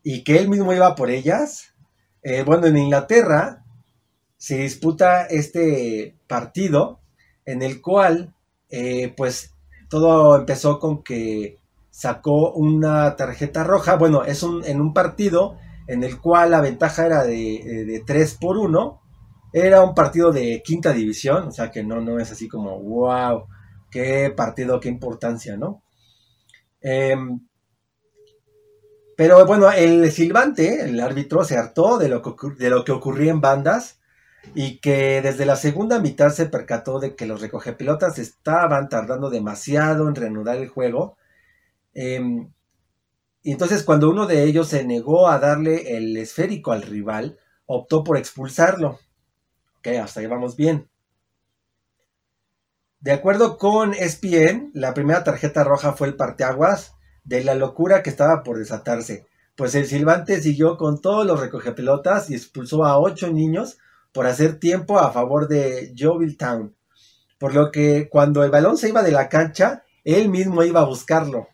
y 0.05 0.23
que 0.23 0.39
él 0.39 0.49
mismo 0.49 0.73
iba 0.73 0.95
por 0.95 1.11
ellas. 1.11 1.75
Eh, 2.23 2.45
bueno, 2.45 2.69
en 2.69 2.79
Inglaterra 2.79 3.65
se 4.37 4.59
disputa 4.59 5.25
este 5.25 6.17
partido 6.29 7.01
en 7.45 7.61
el 7.61 7.83
cual, 7.83 8.37
eh, 8.71 9.13
pues, 9.17 9.57
todo 9.91 10.37
empezó 10.37 10.79
con 10.79 11.03
que 11.03 11.59
sacó 11.91 12.53
una 12.53 13.17
tarjeta 13.17 13.65
roja. 13.65 13.97
Bueno, 13.97 14.23
es 14.23 14.45
un, 14.45 14.65
en 14.65 14.81
un 14.81 14.95
partido 14.95 15.59
en 15.89 16.05
el 16.05 16.21
cual 16.21 16.53
la 16.53 16.61
ventaja 16.61 17.05
era 17.05 17.25
de, 17.25 17.85
de 17.85 18.05
3 18.07 18.39
por 18.41 18.59
1. 18.59 19.03
Era 19.53 19.83
un 19.83 19.97
partido 19.97 20.31
de 20.31 20.63
quinta 20.65 20.93
división, 20.93 21.49
o 21.49 21.51
sea 21.51 21.73
que 21.73 21.83
no, 21.83 22.01
no 22.01 22.21
es 22.21 22.31
así 22.31 22.47
como, 22.47 22.79
wow, 22.79 23.49
qué 23.91 24.33
partido, 24.37 24.81
qué 24.81 24.89
importancia, 24.89 25.57
¿no? 25.57 25.83
Em, 26.81 27.41
pero 29.17 29.45
bueno, 29.47 29.71
el 29.73 30.13
silbante, 30.13 30.83
el 30.83 31.01
árbitro, 31.01 31.43
se 31.43 31.57
hartó 31.57 31.99
de 31.99 32.09
lo, 32.09 32.23
que, 32.23 32.93
ocurría 32.93 33.33
en 33.33 33.41
bandas 33.41 34.01
y 34.55 34.79
que 34.79 35.21
desde 35.23 35.45
la 35.45 35.57
segunda 35.57 35.99
mitad 35.99 36.31
se 36.31 36.47
percató 36.47 37.01
de 37.01 37.17
que 37.17 37.27
los 37.27 37.41
recogepilotas 37.41 38.19
estaban 38.21 38.89
tardando 38.89 39.29
demasiado 39.29 40.09
en 40.09 40.15
reanudar 40.15 40.59
el 40.59 40.69
juego. 40.69 41.17
Em, 41.95 42.53
y 43.43 43.53
entonces 43.53 43.83
cuando 43.83 44.09
uno 44.11 44.27
de 44.27 44.45
ellos 44.45 44.69
se 44.69 44.85
negó 44.85 45.29
a 45.29 45.41
darle 45.41 45.97
el 45.97 46.17
esférico 46.17 46.71
al 46.73 46.83
rival, 46.83 47.39
optó 47.67 48.05
por 48.05 48.19
expulsarlo. 48.19 49.01
Ok, 49.79 49.89
hasta 50.01 50.21
ahí 50.21 50.27
vamos 50.27 50.57
bien. 50.57 50.89
De 53.01 53.13
acuerdo 53.13 53.59
con 53.59 53.95
ESPN, 53.95 54.73
la 54.75 54.93
primera 54.93 55.23
tarjeta 55.23 55.63
roja 55.63 55.93
fue 55.93 56.09
el 56.09 56.17
parteaguas 56.17 56.95
de 57.23 57.45
la 57.45 57.55
locura 57.55 58.03
que 58.03 58.11
estaba 58.11 58.43
por 58.43 58.59
desatarse, 58.59 59.27
pues 59.55 59.75
el 59.77 59.87
silbante 59.87 60.41
siguió 60.41 60.77
con 60.77 61.01
todos 61.01 61.25
los 61.25 61.39
recogepelotas 61.39 62.29
y 62.29 62.35
expulsó 62.35 62.85
a 62.85 62.99
ocho 62.99 63.31
niños 63.31 63.79
por 64.13 64.27
hacer 64.27 64.59
tiempo 64.59 64.99
a 64.99 65.13
favor 65.13 65.47
de 65.47 65.95
Town, 66.39 66.75
por 67.39 67.55
lo 67.55 67.71
que 67.71 68.09
cuando 68.09 68.43
el 68.43 68.51
balón 68.51 68.77
se 68.77 68.89
iba 68.89 69.03
de 69.03 69.13
la 69.13 69.29
cancha, 69.29 69.85
él 70.05 70.29
mismo 70.29 70.65
iba 70.65 70.81
a 70.81 70.87
buscarlo. 70.87 71.49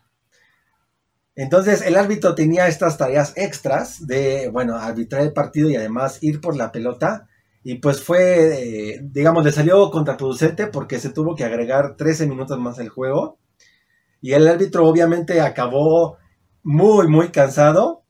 Entonces 1.34 1.82
el 1.82 1.96
árbitro 1.96 2.34
tenía 2.34 2.68
estas 2.68 2.96
tareas 2.96 3.32
extras 3.36 4.06
de, 4.06 4.48
bueno, 4.50 4.76
arbitrar 4.76 5.22
el 5.22 5.32
partido 5.32 5.68
y 5.68 5.76
además 5.76 6.22
ir 6.22 6.40
por 6.40 6.56
la 6.56 6.72
pelota. 6.72 7.28
Y 7.66 7.76
pues 7.76 8.02
fue, 8.02 8.92
eh, 8.92 9.00
digamos, 9.02 9.42
le 9.42 9.50
salió 9.50 9.90
contraproducente 9.90 10.66
porque 10.66 11.00
se 11.00 11.08
tuvo 11.08 11.34
que 11.34 11.44
agregar 11.44 11.96
13 11.96 12.26
minutos 12.26 12.58
más 12.60 12.78
el 12.78 12.90
juego. 12.90 13.38
Y 14.20 14.32
el 14.34 14.46
árbitro 14.46 14.86
obviamente 14.86 15.40
acabó 15.40 16.18
muy, 16.62 17.08
muy 17.08 17.30
cansado. 17.30 18.04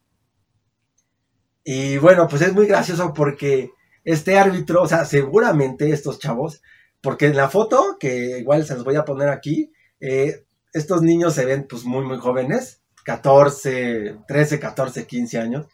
Y 1.63 1.99
bueno, 1.99 2.27
pues 2.27 2.43
es 2.43 2.53
muy 2.53 2.67
gracioso 2.67 3.15
porque 3.15 3.71
este 4.03 4.37
árbitro, 4.37 4.83
o 4.83 4.89
sea, 4.89 5.05
seguramente 5.05 5.91
estos 5.91 6.19
chavos, 6.19 6.61
porque 7.01 7.27
en 7.27 7.37
la 7.37 7.49
foto, 7.49 7.97
que 8.01 8.41
igual 8.41 8.67
se 8.67 8.75
los 8.75 8.83
voy 8.83 8.97
a 8.97 9.05
poner 9.05 9.29
aquí, 9.29 9.71
eh, 10.01 10.45
estos 10.73 11.03
niños 11.03 11.35
se 11.35 11.45
ven 11.45 11.67
pues 11.69 11.85
muy, 11.85 12.05
muy 12.05 12.19
jóvenes, 12.19 12.83
14, 13.05 14.19
13, 14.27 14.59
14, 14.59 15.07
15 15.07 15.39
años. 15.39 15.67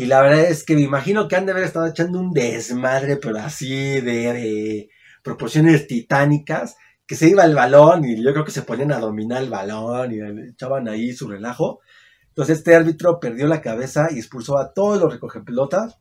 Y 0.00 0.06
la 0.06 0.22
verdad 0.22 0.44
es 0.44 0.64
que 0.64 0.74
me 0.74 0.82
imagino 0.82 1.28
que 1.28 1.36
han 1.36 1.46
de 1.46 1.52
haber 1.52 1.64
estado 1.64 1.86
echando 1.86 2.18
un 2.18 2.32
desmadre, 2.32 3.16
pero 3.16 3.38
así 3.38 4.00
de, 4.00 4.88
proporciones 5.22 5.86
titánicas, 5.86 6.76
que 7.06 7.16
se 7.16 7.28
iba 7.28 7.44
el 7.44 7.54
balón 7.54 8.04
y 8.04 8.22
yo 8.22 8.32
creo 8.32 8.44
que 8.44 8.50
se 8.50 8.62
ponían 8.62 8.92
a 8.92 8.98
dominar 8.98 9.42
el 9.42 9.50
balón 9.50 10.12
y 10.12 10.48
echaban 10.48 10.88
ahí 10.88 11.12
su 11.12 11.28
relajo. 11.28 11.80
Entonces 12.28 12.58
este 12.58 12.74
árbitro 12.74 13.20
perdió 13.20 13.46
la 13.46 13.60
cabeza 13.60 14.08
y 14.10 14.18
expulsó 14.18 14.56
a 14.58 14.72
todos 14.72 15.00
los 15.00 15.12
recogepelotas 15.12 15.98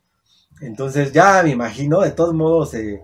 entonces 0.61 1.13
ya 1.13 1.41
me 1.43 1.51
imagino, 1.51 2.01
de 2.01 2.11
todos 2.11 2.33
modos, 2.33 2.73
eh, 2.73 3.01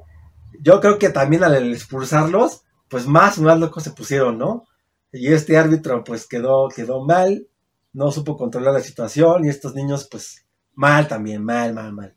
yo 0.61 0.79
creo 0.81 0.97
que 0.99 1.09
también 1.09 1.43
al 1.43 1.73
expulsarlos, 1.73 2.63
pues 2.89 3.07
más, 3.07 3.39
más 3.39 3.59
locos 3.59 3.83
se 3.83 3.91
pusieron, 3.91 4.37
¿no? 4.37 4.65
Y 5.11 5.31
este 5.33 5.57
árbitro 5.57 6.03
pues 6.03 6.27
quedó, 6.27 6.67
quedó 6.69 7.05
mal, 7.05 7.47
no 7.93 8.11
supo 8.11 8.35
controlar 8.35 8.73
la 8.73 8.81
situación 8.81 9.45
y 9.45 9.49
estos 9.49 9.73
niños 9.73 10.07
pues 10.11 10.44
mal 10.75 11.07
también, 11.07 11.43
mal, 11.43 11.73
mal, 11.73 11.93
mal. 11.93 12.15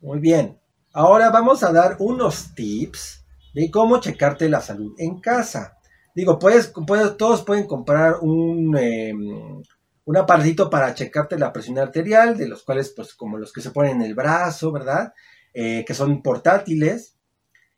Muy 0.00 0.20
bien, 0.20 0.58
ahora 0.92 1.30
vamos 1.30 1.62
a 1.62 1.72
dar 1.72 1.96
unos 1.98 2.54
tips 2.54 3.24
de 3.54 3.70
cómo 3.70 4.00
checarte 4.00 4.48
la 4.48 4.60
salud 4.60 4.94
en 4.98 5.20
casa. 5.20 5.78
Digo, 6.14 6.38
puedes, 6.38 6.72
todos 7.18 7.42
pueden 7.42 7.66
comprar 7.66 8.16
un, 8.22 8.76
em, 8.76 9.62
un 10.04 10.16
aparatito 10.16 10.70
para 10.70 10.94
checarte 10.94 11.38
la 11.38 11.52
presión 11.52 11.78
arterial, 11.78 12.36
de 12.36 12.48
los 12.48 12.62
cuales, 12.62 12.92
pues, 12.94 13.14
como 13.14 13.38
los 13.38 13.52
que 13.52 13.60
se 13.60 13.70
ponen 13.70 13.96
en 13.96 14.02
el 14.02 14.14
brazo, 14.14 14.72
¿verdad? 14.72 15.12
Eh, 15.52 15.84
que 15.86 15.94
son 15.94 16.22
portátiles. 16.22 17.16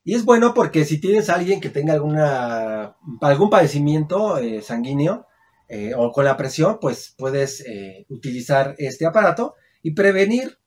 Y 0.05 0.15
es 0.15 0.25
bueno 0.25 0.55
porque 0.55 0.85
si 0.85 1.01
tienes 1.01 1.31
a 1.31 1.35
alguien 1.35 1.61
que 1.61 1.71
tenga 1.71 1.95
alguna, 1.95 2.97
algún 3.21 3.51
padecimiento 3.51 4.39
eh, 4.39 4.63
sanguíneo 4.63 5.27
eh, 5.69 5.93
o 5.97 6.11
con 6.13 6.25
la 6.25 6.37
presión, 6.37 6.79
pues 6.81 7.15
puedes 7.17 7.65
utilizar 8.09 8.75
este 8.79 9.07
aparato 9.07 9.55
y 9.83 9.93
prevenir 9.93 10.59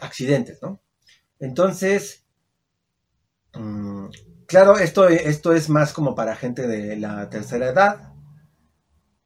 accidentes, 0.00 0.60
¿no? 0.62 0.80
Entonces, 1.40 2.24
mm, 3.54 4.06
claro, 4.46 4.78
esto, 4.78 5.08
esto 5.08 5.52
es 5.52 5.68
más 5.68 5.92
como 5.92 6.14
para 6.14 6.36
gente 6.36 6.68
de 6.68 6.96
la 6.96 7.28
tercera 7.30 7.68
edad. 7.68 8.12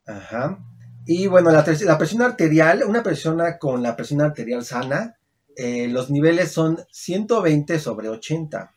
Ajá. 0.07 0.59
Y 1.05 1.29
bueno, 1.29 1.51
la, 1.53 1.63
presión 1.63 2.23
arterial, 2.23 2.83
una 2.85 3.03
persona 3.03 3.59
con 3.59 3.83
la 3.83 3.95
presión 3.95 4.23
arterial 4.23 4.65
sana, 4.65 5.19
eh, 5.57 5.89
los 5.89 6.11
niveles 6.11 6.51
son 6.51 6.79
120 6.91 7.79
sobre 7.79 8.09
80 8.09 8.75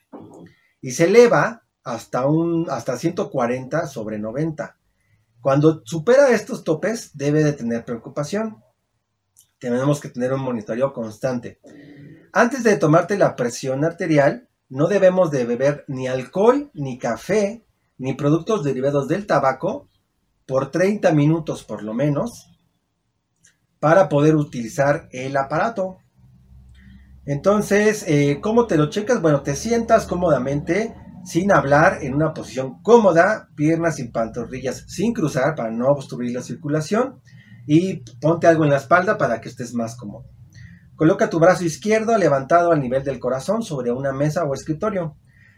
y 0.81 0.91
se 0.91 1.05
eleva 1.05 1.63
hasta, 1.83 2.27
un, 2.27 2.67
hasta 2.69 2.97
140 2.97 3.88
sobre 3.88 4.19
90. 4.19 4.78
Cuando 5.41 5.81
supera 5.86 6.31
estos 6.31 6.63
topes 6.63 7.12
debe 7.13 7.43
de 7.43 7.53
tener 7.53 7.86
preocupación. 7.86 8.63
Tenemos 9.58 10.00
que 10.00 10.10
tener 10.10 10.34
un 10.34 10.41
monitoreo 10.41 10.93
constante. 10.93 11.60
Antes 12.34 12.63
de 12.63 12.77
tomarte 12.77 13.17
la 13.17 13.36
presión 13.36 13.84
arterial, 13.86 14.50
no 14.69 14.88
debemos 14.88 15.31
de 15.31 15.46
beber 15.46 15.86
ni 15.88 16.08
alcohol, 16.08 16.69
ni 16.74 16.98
café, 16.98 17.65
ni 17.98 18.13
productos 18.13 18.63
derivados 18.63 19.08
del 19.08 19.25
tabaco 19.25 19.88
por 20.46 20.72
30 20.72 21.12
minutos 21.12 21.63
por 21.63 21.84
lo 21.84 21.93
menos 21.93 22.50
para 23.79 24.10
poder 24.10 24.36
utilizar 24.36 25.08
el 25.12 25.38
aparato. 25.38 26.00
Entonces, 27.25 28.03
eh, 28.08 28.39
¿cómo 28.41 28.67
te 28.67 28.77
lo 28.77 28.89
checas? 28.89 29.22
Bueno, 29.22 29.41
te 29.41 29.55
sientas 29.55 30.05
cómodamente 30.05 30.96
sin 31.23 31.51
hablar 31.51 31.99
en 32.01 32.13
una 32.13 32.33
posición 32.33 32.81
cómoda, 32.81 33.49
piernas 33.55 33.99
y 33.99 34.07
pantorrillas 34.09 34.85
sin 34.88 35.13
cruzar 35.13 35.55
para 35.55 35.71
no 35.71 35.88
obstruir 35.88 36.33
la 36.33 36.41
circulación 36.41 37.21
y 37.67 38.03
ponte 38.19 38.47
algo 38.47 38.63
en 38.63 38.71
la 38.71 38.77
espalda 38.77 39.17
para 39.17 39.41
que 39.41 39.49
estés 39.49 39.73
más 39.73 39.95
cómodo. 39.95 40.25
Coloca 40.95 41.29
tu 41.29 41.39
brazo 41.39 41.63
izquierdo 41.63 42.17
levantado 42.17 42.71
al 42.71 42.81
nivel 42.81 43.03
del 43.03 43.19
corazón 43.19 43.63
sobre 43.63 43.91
una 43.91 44.11
mesa 44.11 44.43
o 44.43 44.53
escritorio. 44.53 45.15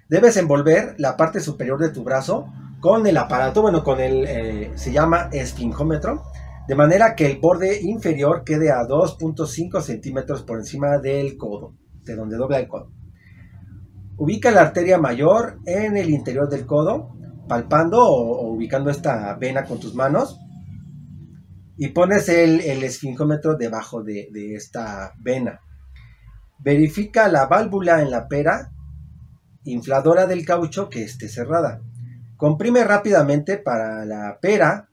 Debes 0.07 0.37
envolver 0.37 0.95
la 0.97 1.17
parte 1.17 1.39
superior 1.39 1.79
de 1.79 1.89
tu 1.89 2.03
brazo 2.03 2.47
con 2.79 3.07
el 3.07 3.17
aparato, 3.17 3.61
bueno, 3.61 3.83
con 3.83 3.99
el, 3.99 4.25
eh, 4.27 4.71
se 4.75 4.91
llama 4.91 5.29
esfinjómetro, 5.31 6.23
de 6.67 6.75
manera 6.75 7.15
que 7.15 7.25
el 7.25 7.39
borde 7.39 7.81
inferior 7.81 8.43
quede 8.43 8.71
a 8.71 8.81
2.5 8.87 9.81
centímetros 9.81 10.43
por 10.43 10.59
encima 10.59 10.97
del 10.99 11.37
codo, 11.37 11.73
de 12.03 12.15
donde 12.15 12.37
dobla 12.37 12.59
el 12.59 12.67
codo. 12.67 12.91
Ubica 14.21 14.51
la 14.51 14.61
arteria 14.61 14.99
mayor 14.99 15.57
en 15.65 15.97
el 15.97 16.11
interior 16.11 16.47
del 16.47 16.67
codo, 16.67 17.17
palpando 17.47 18.05
o, 18.05 18.51
ubicando 18.51 18.91
esta 18.91 19.33
vena 19.33 19.65
con 19.65 19.79
tus 19.79 19.95
manos, 19.95 20.39
y 21.75 21.87
pones 21.87 22.29
el, 22.29 22.61
el 22.61 22.83
esfinjómetro 22.83 23.55
debajo 23.55 24.03
de, 24.03 24.29
esta 24.53 25.15
vena. 25.17 25.61
Verifica 26.59 27.29
la 27.29 27.47
válvula 27.47 28.03
en 28.03 28.11
la 28.11 28.27
pera 28.27 28.71
infladora 29.63 30.27
del 30.27 30.45
caucho 30.45 30.87
que 30.87 31.01
esté 31.01 31.27
cerrada. 31.27 31.81
Comprime 32.37 32.83
rápidamente 32.83 33.57
para 33.57 34.05
la 34.05 34.37
pera 34.39 34.87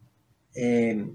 eh, 0.55 1.07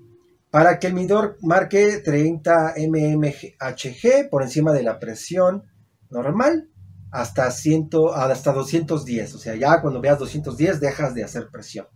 para 0.51 0.77
que 0.77 0.85
el 0.85 0.93
medidor 0.93 1.37
marque 1.41 1.97
30 1.97 2.75
mmHg 2.77 4.29
por 4.29 4.43
encima 4.43 4.71
de 4.71 4.83
la 4.83 4.99
presión 4.99 5.63
normal 6.11 6.69
hasta, 7.13 7.51
100, 7.51 7.89
hasta 8.15 8.51
210. 8.51 9.35
O 9.35 9.37
sea, 9.37 9.55
ya 9.55 9.81
cuando 9.81 10.01
veas 10.01 10.17
210 10.17 10.79
dejas 10.79 11.13
de 11.13 11.23
hacer 11.23 11.49
presión. 11.51 11.87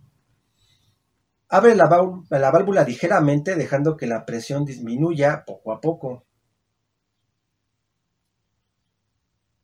Abre 1.48 1.74
la, 1.74 1.88
la 2.30 2.50
válvula 2.52 2.84
ligeramente 2.84 3.56
dejando 3.56 3.96
que 3.96 4.06
la 4.06 4.24
presión 4.24 4.64
disminuya 4.64 5.42
poco 5.44 5.72
a 5.72 5.80
poco. 5.80 6.24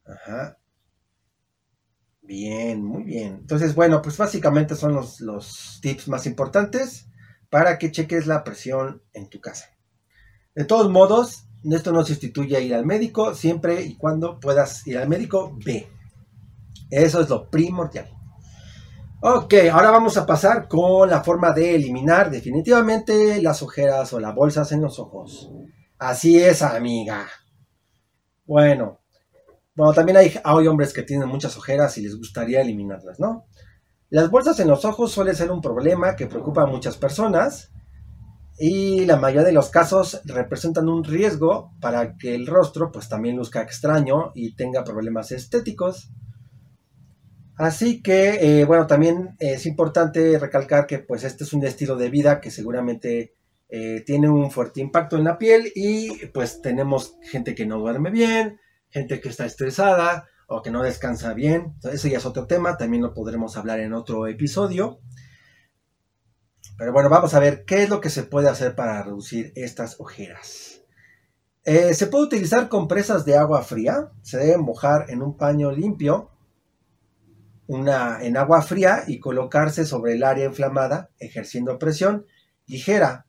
Ajá. 0.07 0.59
Bien, 2.23 2.83
muy 2.83 3.05
bien. 3.05 3.35
Entonces, 3.35 3.75
bueno, 3.77 4.03
pues 4.03 4.17
básicamente 4.17 4.75
son 4.75 4.95
los, 4.95 5.21
los 5.21 5.79
tips 5.83 6.09
más 6.09 6.27
importantes 6.27 7.07
para 7.49 7.79
que 7.79 7.93
cheques 7.93 8.27
la 8.27 8.43
presión 8.43 9.03
en 9.13 9.29
tu 9.29 9.41
casa. 9.41 9.67
De 10.55 10.65
todos 10.65 10.91
modos, 10.91 11.47
esto 11.73 11.93
no 11.93 12.05
sustituye 12.05 12.57
a 12.57 12.61
ir 12.61 12.75
al 12.75 12.85
médico, 12.85 13.35
siempre 13.35 13.83
y 13.83 13.97
cuando 13.97 14.39
puedas 14.39 14.87
ir 14.87 14.99
al 14.99 15.09
médico, 15.09 15.57
ve. 15.65 15.89
Eso 16.91 17.21
es 17.21 17.29
lo 17.29 17.49
primordial. 17.51 18.11
Ok, 19.23 19.55
ahora 19.73 19.91
vamos 19.91 20.19
a 20.19 20.27
pasar 20.27 20.69
con 20.69 21.09
la 21.09 21.23
forma 21.23 21.53
de 21.53 21.75
eliminar 21.75 22.31
definitivamente 22.31 23.41
las 23.41 23.63
ojeras 23.63 24.13
o 24.13 24.21
las 24.21 24.35
bolsas 24.35 24.71
en 24.73 24.83
los 24.83 24.99
ojos. 24.99 25.51
Así 25.99 26.39
es, 26.39 26.61
amiga. 26.61 27.27
Bueno, 28.45 29.01
bueno, 29.75 29.95
también 29.95 30.19
hay, 30.19 30.35
hay 30.45 30.67
hombres 30.67 30.93
que 30.93 31.03
tienen 31.03 31.29
muchas 31.29 31.57
ojeras 31.57 31.97
y 31.97 32.03
les 32.03 32.17
gustaría 32.17 32.61
eliminarlas, 32.61 33.19
¿no? 33.19 33.47
Las 34.11 34.31
bolsas 34.31 34.61
en 34.61 34.69
los 34.69 34.85
ojos 34.85 35.11
suele 35.11 35.35
ser 35.35 35.51
un 35.51 35.63
problema 35.63 36.15
que 36.15 36.27
preocupa 36.27 36.63
a 36.63 36.67
muchas 36.67 36.97
personas 36.99 37.73
y 38.59 39.05
la 39.05 39.17
mayoría 39.17 39.47
de 39.47 39.53
los 39.53 39.71
casos 39.71 40.21
representan 40.25 40.89
un 40.89 41.03
riesgo 41.03 41.73
para 41.81 42.17
que 42.17 42.35
el 42.35 42.47
rostro 42.47 42.93
pues 42.93 43.09
también 43.09 43.37
luzca 43.37 43.63
extraño 43.63 44.33
y 44.35 44.55
tenga 44.55 44.85
problemas 44.85 45.33
estéticos. 45.33 46.11
Así 47.57 48.03
que, 48.03 48.61
eh, 48.61 48.65
bueno, 48.65 48.87
también 48.87 49.37
es 49.39 49.67
importante 49.67 50.39
recalcar 50.39 50.87
que 50.87 50.99
pues 50.99 51.25
este 51.25 51.45
es 51.45 51.53
un 51.53 51.65
estilo 51.65 51.97
de 51.97 52.11
vida 52.11 52.41
que 52.41 52.51
seguramente 52.51 53.35
eh, 53.69 54.03
tiene 54.05 54.29
un 54.29 54.51
fuerte 54.51 54.81
impacto 54.81 55.17
en 55.17 55.25
la 55.25 55.39
piel 55.39 55.73
y 55.75 56.27
pues 56.27 56.61
tenemos 56.63 57.17
gente 57.23 57.55
que 57.55 57.67
no 57.67 57.79
duerme 57.79 58.11
bien, 58.11 58.61
gente 58.89 59.21
que 59.21 59.29
está 59.29 59.47
estresada 59.47 60.29
o 60.49 60.63
que 60.63 60.71
no 60.71 60.83
descansa 60.83 61.33
bien. 61.33 61.75
Eso 61.83 62.09
ya 62.09 62.19
es 62.19 62.27
otro 62.27 62.47
tema, 62.47 62.77
también 62.77 63.03
lo 63.03 63.15
podremos 63.15 63.57
hablar 63.57 63.81
en 63.81 63.95
otro 63.95 64.27
episodio. 64.27 65.01
Pero 66.77 66.93
bueno, 66.93 67.09
vamos 67.09 67.35
a 67.35 67.41
ver 67.41 67.65
qué 67.65 67.85
es 67.85 67.89
lo 67.89 68.01
que 68.01 68.11
se 68.11 68.25
puede 68.25 68.49
hacer 68.49 68.75
para 68.75 69.03
reducir 69.03 69.53
estas 69.55 70.01
ojeras. 70.01 70.83
Eh, 71.65 71.95
se 71.95 72.09
puede 72.09 72.25
utilizar 72.25 72.69
compresas 72.69 73.25
de 73.25 73.37
agua 73.37 73.63
fría. 73.63 74.11
Se 74.23 74.39
deben 74.39 74.63
mojar 74.63 75.07
en 75.09 75.23
un 75.23 75.37
paño 75.37 75.71
limpio 75.71 76.31
una, 77.67 78.23
en 78.23 78.37
agua 78.37 78.61
fría 78.61 79.05
y 79.07 79.21
colocarse 79.21 79.87
sobre 79.87 80.15
el 80.15 80.25
área 80.25 80.47
inflamada, 80.47 81.11
ejerciendo 81.19 81.79
presión 81.79 82.27
ligera. 82.67 83.27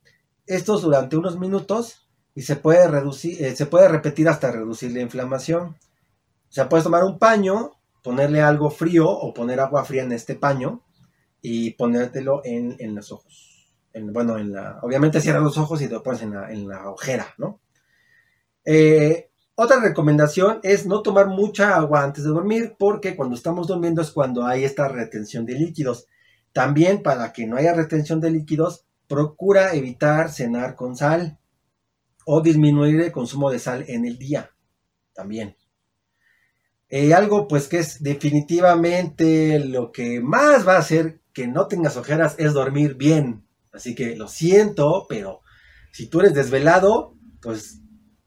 Estos 0.48 0.82
durante 0.82 1.16
unos 1.16 1.40
minutos 1.40 2.10
y 2.34 2.42
se 2.42 2.56
puede, 2.56 2.88
reducir, 2.88 3.42
eh, 3.44 3.56
se 3.56 3.66
puede 3.68 3.88
repetir 3.88 4.28
hasta 4.28 4.52
reducir 4.52 4.92
la 4.92 5.02
inflamación. 5.02 5.78
O 6.50 6.52
sea, 6.56 6.68
puedes 6.68 6.84
tomar 6.84 7.04
un 7.04 7.20
paño, 7.20 7.74
ponerle 8.04 8.42
algo 8.42 8.70
frío 8.70 9.08
o 9.08 9.34
poner 9.34 9.60
agua 9.60 9.86
fría 9.86 10.04
en 10.04 10.12
este 10.12 10.36
paño 10.36 10.85
y 11.48 11.70
ponértelo 11.72 12.42
en, 12.44 12.96
los 12.96 13.12
ojos. 13.12 13.70
bueno, 13.94 14.36
en 14.40 14.52
la, 14.52 14.80
obviamente 14.82 15.22
cierra 15.22 15.40
los 15.40 15.60
ojos 15.60 15.80
y 15.80 15.88
te 15.88 15.94
lo 15.94 16.02
pones 16.02 16.24
en 16.24 16.68
la, 16.68 16.90
ojera, 16.90 17.36
¿no? 17.38 17.62
Eh, 18.66 19.30
otra 19.54 19.80
recomendación 19.80 20.60
es 20.64 20.88
no 20.88 21.04
tomar 21.04 21.28
mucha 21.28 21.76
agua 21.76 22.04
antes 22.04 22.24
de 22.24 22.32
dormir 22.32 22.76
porque 22.80 23.16
cuando 23.16 23.36
estamos 23.36 23.68
durmiendo 23.68 24.02
es 24.02 24.10
cuando 24.10 24.44
hay 24.44 24.64
esta 24.64 24.88
retención 24.88 25.46
de 25.46 25.54
líquidos. 25.54 26.08
También 26.52 27.04
para 27.04 27.32
que 27.32 27.46
no 27.46 27.58
haya 27.58 27.76
retención 27.76 28.20
de 28.20 28.32
líquidos, 28.32 28.88
procura 29.08 29.76
evitar 29.76 30.32
cenar 30.32 30.76
con 30.76 30.98
sal 30.98 31.38
o 32.26 32.42
disminuir 32.42 33.02
el 33.02 33.12
consumo 33.12 33.52
de 33.52 33.60
sal 33.60 33.86
en 33.88 34.06
el 34.06 34.18
día. 34.18 34.50
También. 35.14 35.56
Eh, 36.90 37.14
algo 37.14 37.48
pues 37.48 37.68
que 37.68 37.78
es 37.78 38.02
definitivamente 38.02 39.60
lo 39.60 39.92
que 39.92 40.22
más 40.22 40.68
va 40.68 40.78
a 40.78 40.80
hacer 40.80 41.22
que 41.36 41.48
no 41.48 41.68
tengas 41.68 41.98
ojeras 41.98 42.36
es 42.40 42.54
dormir 42.54 42.96
bien. 42.96 43.46
Así 43.74 43.94
que 43.94 44.16
lo 44.16 44.30
siento, 44.30 45.06
pero 45.08 45.42
si 45.92 46.08
tú 46.08 46.22
eres 46.22 46.34
desvelado, 46.34 47.14
pues 47.42 47.82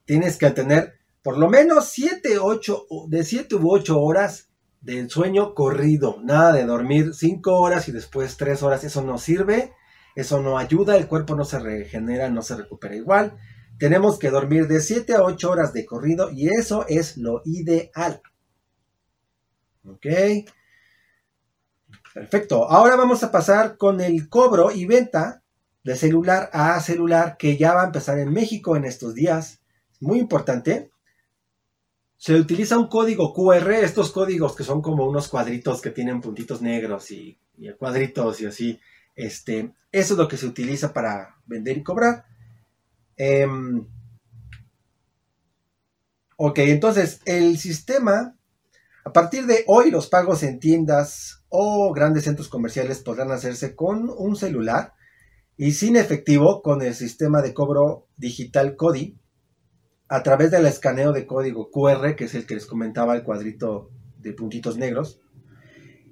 tienes 0.04 0.36
que 0.36 0.50
tener 0.50 0.98
por 1.22 1.38
lo 1.38 1.48
menos 1.48 1.86
7, 1.88 2.38
8, 2.38 2.86
de 3.08 3.24
7 3.24 3.56
u 3.56 3.70
8 3.72 3.98
horas 3.98 4.50
de 4.82 5.08
sueño 5.08 5.54
corrido. 5.54 6.18
Nada 6.22 6.52
de 6.52 6.66
dormir 6.66 7.14
5 7.14 7.54
horas 7.54 7.88
y 7.88 7.92
después 7.92 8.36
3 8.36 8.62
horas. 8.62 8.84
Eso 8.84 9.02
no 9.02 9.16
sirve, 9.16 9.72
eso 10.14 10.42
no 10.42 10.58
ayuda, 10.58 10.96
el 10.96 11.08
cuerpo 11.08 11.34
no 11.34 11.44
se 11.44 11.58
regenera, 11.58 12.28
no 12.28 12.42
se 12.42 12.56
recupera 12.56 12.94
igual. 12.94 13.38
Tenemos 13.78 14.18
que 14.18 14.30
dormir 14.30 14.68
de 14.68 14.80
7 14.80 15.14
a 15.14 15.22
8 15.22 15.50
horas 15.50 15.72
de 15.72 15.86
corrido 15.86 16.30
y 16.30 16.48
eso 16.48 16.84
es 16.88 17.16
lo 17.16 17.40
ideal. 17.46 18.20
¿Ok? 19.84 20.06
Perfecto. 22.18 22.68
Ahora 22.68 22.96
vamos 22.96 23.22
a 23.22 23.30
pasar 23.30 23.76
con 23.76 24.00
el 24.00 24.28
cobro 24.28 24.72
y 24.72 24.86
venta 24.86 25.44
de 25.84 25.94
celular 25.94 26.50
a 26.52 26.80
celular 26.80 27.36
que 27.38 27.56
ya 27.56 27.74
va 27.74 27.82
a 27.82 27.86
empezar 27.86 28.18
en 28.18 28.32
México 28.32 28.74
en 28.74 28.84
estos 28.84 29.14
días. 29.14 29.60
Muy 30.00 30.18
importante. 30.18 30.90
Se 32.16 32.34
utiliza 32.34 32.76
un 32.76 32.88
código 32.88 33.32
QR, 33.32 33.70
estos 33.70 34.10
códigos 34.10 34.56
que 34.56 34.64
son 34.64 34.82
como 34.82 35.06
unos 35.06 35.28
cuadritos 35.28 35.80
que 35.80 35.90
tienen 35.90 36.20
puntitos 36.20 36.60
negros 36.60 37.12
y, 37.12 37.38
cuadritos 37.78 38.40
y 38.40 38.46
así. 38.46 38.80
Este, 39.14 39.72
eso 39.92 40.14
es 40.14 40.18
lo 40.18 40.26
que 40.26 40.36
se 40.36 40.46
utiliza 40.46 40.92
para 40.92 41.36
vender 41.46 41.78
y 41.78 41.84
cobrar. 41.84 42.24
Em, 43.16 43.86
ok, 46.36 46.58
entonces 46.58 47.20
el 47.26 47.58
sistema, 47.58 48.36
a 49.04 49.12
partir 49.12 49.46
de 49.46 49.62
hoy 49.68 49.92
los 49.92 50.08
pagos 50.08 50.42
en 50.42 50.58
tiendas 50.58 51.37
o 51.48 51.92
grandes 51.92 52.24
centros 52.24 52.48
comerciales 52.48 53.00
podrán 53.00 53.30
hacerse 53.30 53.74
con 53.74 54.10
un 54.16 54.36
celular 54.36 54.94
y 55.56 55.72
sin 55.72 55.96
efectivo 55.96 56.62
con 56.62 56.82
el 56.82 56.94
sistema 56.94 57.42
de 57.42 57.54
cobro 57.54 58.06
digital 58.16 58.76
CODI 58.76 59.18
a 60.08 60.22
través 60.22 60.50
del 60.50 60.66
escaneo 60.66 61.12
de 61.12 61.26
código 61.26 61.70
QR, 61.70 62.14
que 62.16 62.24
es 62.24 62.34
el 62.34 62.46
que 62.46 62.54
les 62.54 62.66
comentaba 62.66 63.14
el 63.14 63.24
cuadrito 63.24 63.90
de 64.18 64.32
puntitos 64.32 64.78
negros, 64.78 65.20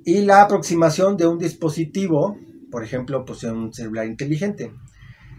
y 0.04 0.20
la 0.22 0.42
aproximación 0.42 1.16
de 1.16 1.26
un 1.26 1.38
dispositivo, 1.38 2.36
por 2.70 2.84
ejemplo, 2.84 3.24
pues 3.24 3.42
un 3.44 3.72
celular 3.72 4.06
inteligente. 4.06 4.72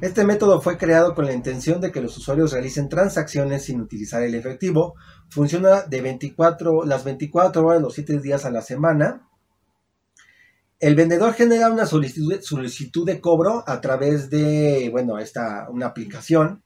Este 0.01 0.25
método 0.25 0.61
fue 0.61 0.77
creado 0.77 1.15
con 1.15 1.25
la 1.25 1.33
intención 1.33 1.81
de 1.81 1.91
que 1.91 2.01
los 2.01 2.17
usuarios 2.17 2.51
realicen 2.51 2.87
transacciones 2.87 3.65
sin 3.65 3.81
utilizar 3.81 4.21
el 4.23 4.35
efectivo. 4.35 4.95
Funciona 5.29 5.81
de 5.81 6.01
24, 6.01 6.85
las 6.85 7.03
24 7.03 7.65
horas, 7.65 7.81
los 7.81 7.95
7 7.95 8.19
días 8.19 8.45
a 8.45 8.51
la 8.51 8.61
semana 8.61 9.27
el 10.79 10.95
vendedor 10.95 11.33
genera 11.33 11.71
una 11.71 11.85
solicitud, 11.87 13.05
de 13.05 13.19
cobro 13.19 13.63
a 13.65 13.81
través 13.81 14.29
de, 14.29 14.89
bueno, 14.91 15.17
esta, 15.17 15.67
una 15.69 15.87
aplicación 15.87 16.63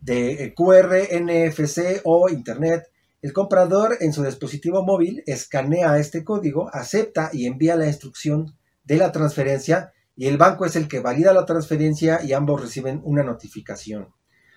de 0.00 0.44
eh, 0.44 0.54
QR, 0.54 1.08
NFC 1.20 2.00
o 2.04 2.28
Internet. 2.28 2.90
El 3.22 3.32
comprador 3.32 3.96
en 4.00 4.12
su 4.12 4.24
dispositivo 4.24 4.84
móvil 4.84 5.22
escanea 5.26 5.98
este 5.98 6.24
código, 6.24 6.68
acepta 6.72 7.30
y 7.32 7.46
envía 7.46 7.76
la 7.76 7.86
instrucción 7.86 8.56
de 8.84 8.96
la 8.96 9.12
transferencia 9.12 9.92
y 10.16 10.26
el 10.26 10.36
banco 10.36 10.66
es 10.66 10.74
el 10.74 10.88
que 10.88 11.00
valida 11.00 11.32
la 11.32 11.46
transferencia 11.46 12.20
y 12.24 12.32
ambos 12.32 12.60
reciben 12.60 13.00
una 13.04 13.22
notificación. 13.22 14.08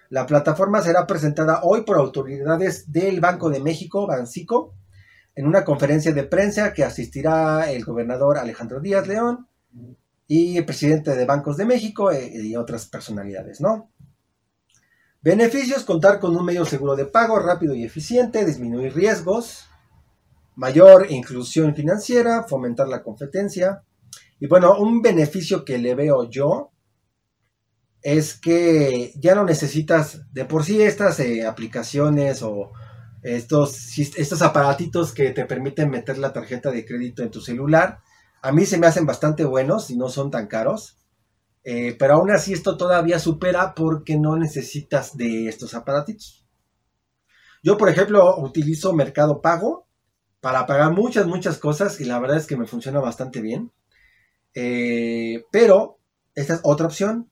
La 0.10 0.26
plataforma 0.26 0.82
será 0.82 1.06
presentada 1.06 1.62
hoy 1.64 1.84
por 1.84 1.98
autoridades 1.98 2.92
del 2.92 3.20
Banco 3.20 3.50
de 3.50 3.60
México, 3.60 4.08
Bancico, 4.08 4.74
en 5.36 5.48
una 5.48 5.64
conferencia 5.64 6.14
de 6.14 6.24
prensa 6.24 6.74
que 6.74 6.84
asistirá 6.84 7.72
el 7.72 7.84
gobernador 7.84 8.38
Alejandro 8.38 8.80
Díaz 8.80 9.08
León 9.08 9.48
y 10.28 10.58
el 10.58 10.66
presidente 10.66 11.16
de 11.16 11.26
Bancos 11.26 11.58
de 11.58 11.66
México 11.66 12.12
eh, 12.12 12.32
y 12.34 12.56
otras 12.56 12.86
personalidades, 12.88 13.62
¿no? 13.62 13.92
Beneficios, 15.22 15.84
contar 15.84 16.20
con 16.20 16.36
un 16.36 16.44
medio 16.44 16.66
seguro 16.66 16.96
de 16.96 17.06
pago 17.06 17.38
rápido 17.38 17.76
y 17.76 17.84
eficiente, 17.84 18.44
disminuir 18.44 18.96
riesgos, 18.96 19.66
mayor 20.56 21.12
inclusión 21.12 21.76
financiera, 21.76 22.44
fomentar 22.44 22.88
la 22.88 23.04
competencia. 23.04 23.84
Y 24.40 24.48
bueno, 24.48 24.80
un 24.80 25.02
beneficio 25.02 25.64
que 25.64 25.78
le 25.78 25.94
veo 25.94 26.28
yo 26.30 26.72
es 28.02 28.40
que 28.40 29.14
ya 29.16 29.36
no 29.36 29.44
necesitas 29.44 30.22
de 30.34 30.46
por 30.46 30.64
sí 30.64 30.82
estas 30.82 31.20
eh, 31.20 31.46
aplicaciones 31.46 32.42
o 32.42 32.72
estos, 33.24 33.98
estos 33.98 34.42
aparatitos 34.42 35.14
que 35.14 35.32
te 35.32 35.46
permiten 35.46 35.90
meter 35.90 36.18
la 36.18 36.34
tarjeta 36.34 36.72
de 36.72 36.86
crédito 36.86 37.24
en 37.24 37.32
tu 37.32 37.42
celular. 37.42 38.00
A 38.42 38.52
mí 38.52 38.66
se 38.66 38.78
me 38.78 38.88
hacen 38.88 39.06
bastante 39.06 39.46
buenos 39.46 39.90
y 39.92 39.98
no 39.98 40.10
son 40.10 40.32
tan 40.32 40.48
caros. 40.48 40.98
Eh, 41.64 41.96
pero 42.00 42.16
aún 42.16 42.32
así 42.32 42.54
esto 42.54 42.76
todavía 42.76 43.20
supera 43.20 43.76
porque 43.76 44.18
no 44.18 44.36
necesitas 44.38 45.16
de 45.16 45.48
estos 45.48 45.76
aparatitos. 45.76 46.46
Yo, 47.64 47.78
por 47.78 47.90
ejemplo, 47.90 48.38
utilizo 48.38 48.94
Mercado 48.94 49.42
Pago 49.42 49.88
para 50.40 50.66
pagar 50.66 50.92
muchas, 50.92 51.28
muchas 51.28 51.60
cosas 51.60 52.02
y 52.02 52.06
la 52.06 52.20
verdad 52.20 52.38
es 52.38 52.48
que 52.48 52.58
me 52.58 52.66
funciona 52.66 53.00
bastante 53.00 53.42
bien. 53.42 53.72
Eh, 54.56 55.46
pero 55.52 56.00
esta 56.34 56.56
es 56.56 56.62
otra 56.64 56.88
opción 56.88 57.30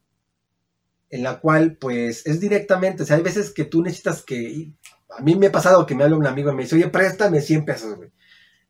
en 1.10 1.23
la 1.23 1.39
cual 1.39 1.75
pues 1.78 2.25
es 2.28 2.39
directamente, 2.39 3.02
o 3.02 3.06
sea, 3.06 3.17
hay 3.17 3.23
veces 3.23 3.52
que 3.52 3.65
tú 3.65 3.82
necesitas 3.82 4.21
que, 4.21 4.71
a 5.17 5.22
mí 5.22 5.36
me 5.36 5.48
ha 5.48 5.52
pasado 5.52 5.86
que 5.86 5.95
me 5.95 6.04
habla 6.04 6.17
un 6.17 6.28
amigo 6.28 6.52
y 6.52 6.56
me 6.56 6.63
dice, 6.63 6.76
oye, 6.76 6.88
préstame 6.89 7.41
100 7.41 7.65
pesos, 7.65 7.95
güey. 7.95 8.12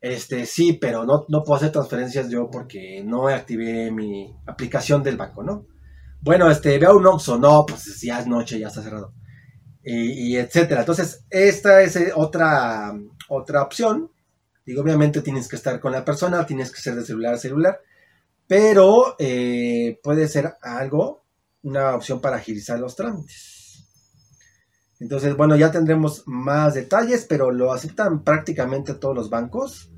Este, 0.00 0.46
sí, 0.46 0.74
pero 0.80 1.04
no, 1.04 1.26
no 1.28 1.44
puedo 1.44 1.56
hacer 1.56 1.72
transferencias 1.72 2.30
yo 2.30 2.50
porque 2.50 3.02
no 3.04 3.28
activé 3.28 3.90
mi 3.90 4.34
aplicación 4.46 5.02
del 5.02 5.18
banco, 5.18 5.42
¿no? 5.42 5.66
Bueno, 6.22 6.50
este, 6.50 6.78
veo 6.78 6.96
un 6.96 7.06
Oxxo, 7.06 7.38
no, 7.38 7.64
pues 7.66 8.00
ya 8.00 8.20
es 8.20 8.26
noche, 8.26 8.58
ya 8.58 8.68
está 8.68 8.82
cerrado. 8.82 9.12
Y, 9.82 10.36
etcétera. 10.36 10.80
Entonces, 10.80 11.24
esta 11.30 11.82
es 11.82 11.96
eh, 11.96 12.12
otra, 12.14 12.92
otra 13.28 13.62
opción. 13.62 14.10
Digo, 14.64 14.82
obviamente 14.82 15.22
tienes 15.22 15.48
que 15.48 15.56
estar 15.56 15.80
con 15.80 15.92
la 15.92 16.04
persona, 16.04 16.44
tienes 16.46 16.70
que 16.70 16.80
ser 16.80 16.94
de 16.94 17.04
celular 17.04 17.34
a 17.34 17.38
celular, 17.38 17.80
pero 18.46 19.16
eh, 19.18 19.98
puede 20.02 20.28
ser 20.28 20.54
algo, 20.60 21.24
una 21.62 21.94
opción 21.94 22.20
para 22.20 22.36
agilizar 22.36 22.78
los 22.78 22.94
trámites. 22.94 23.59
Entonces, 25.00 25.34
bueno, 25.36 25.56
ya 25.56 25.72
tendremos 25.72 26.22
más 26.26 26.74
detalles, 26.74 27.26
pero 27.26 27.50
lo 27.50 27.72
aceptan 27.72 28.22
prácticamente 28.22 28.94
todos 28.94 29.14
los 29.14 29.30
bancos. 29.30 29.90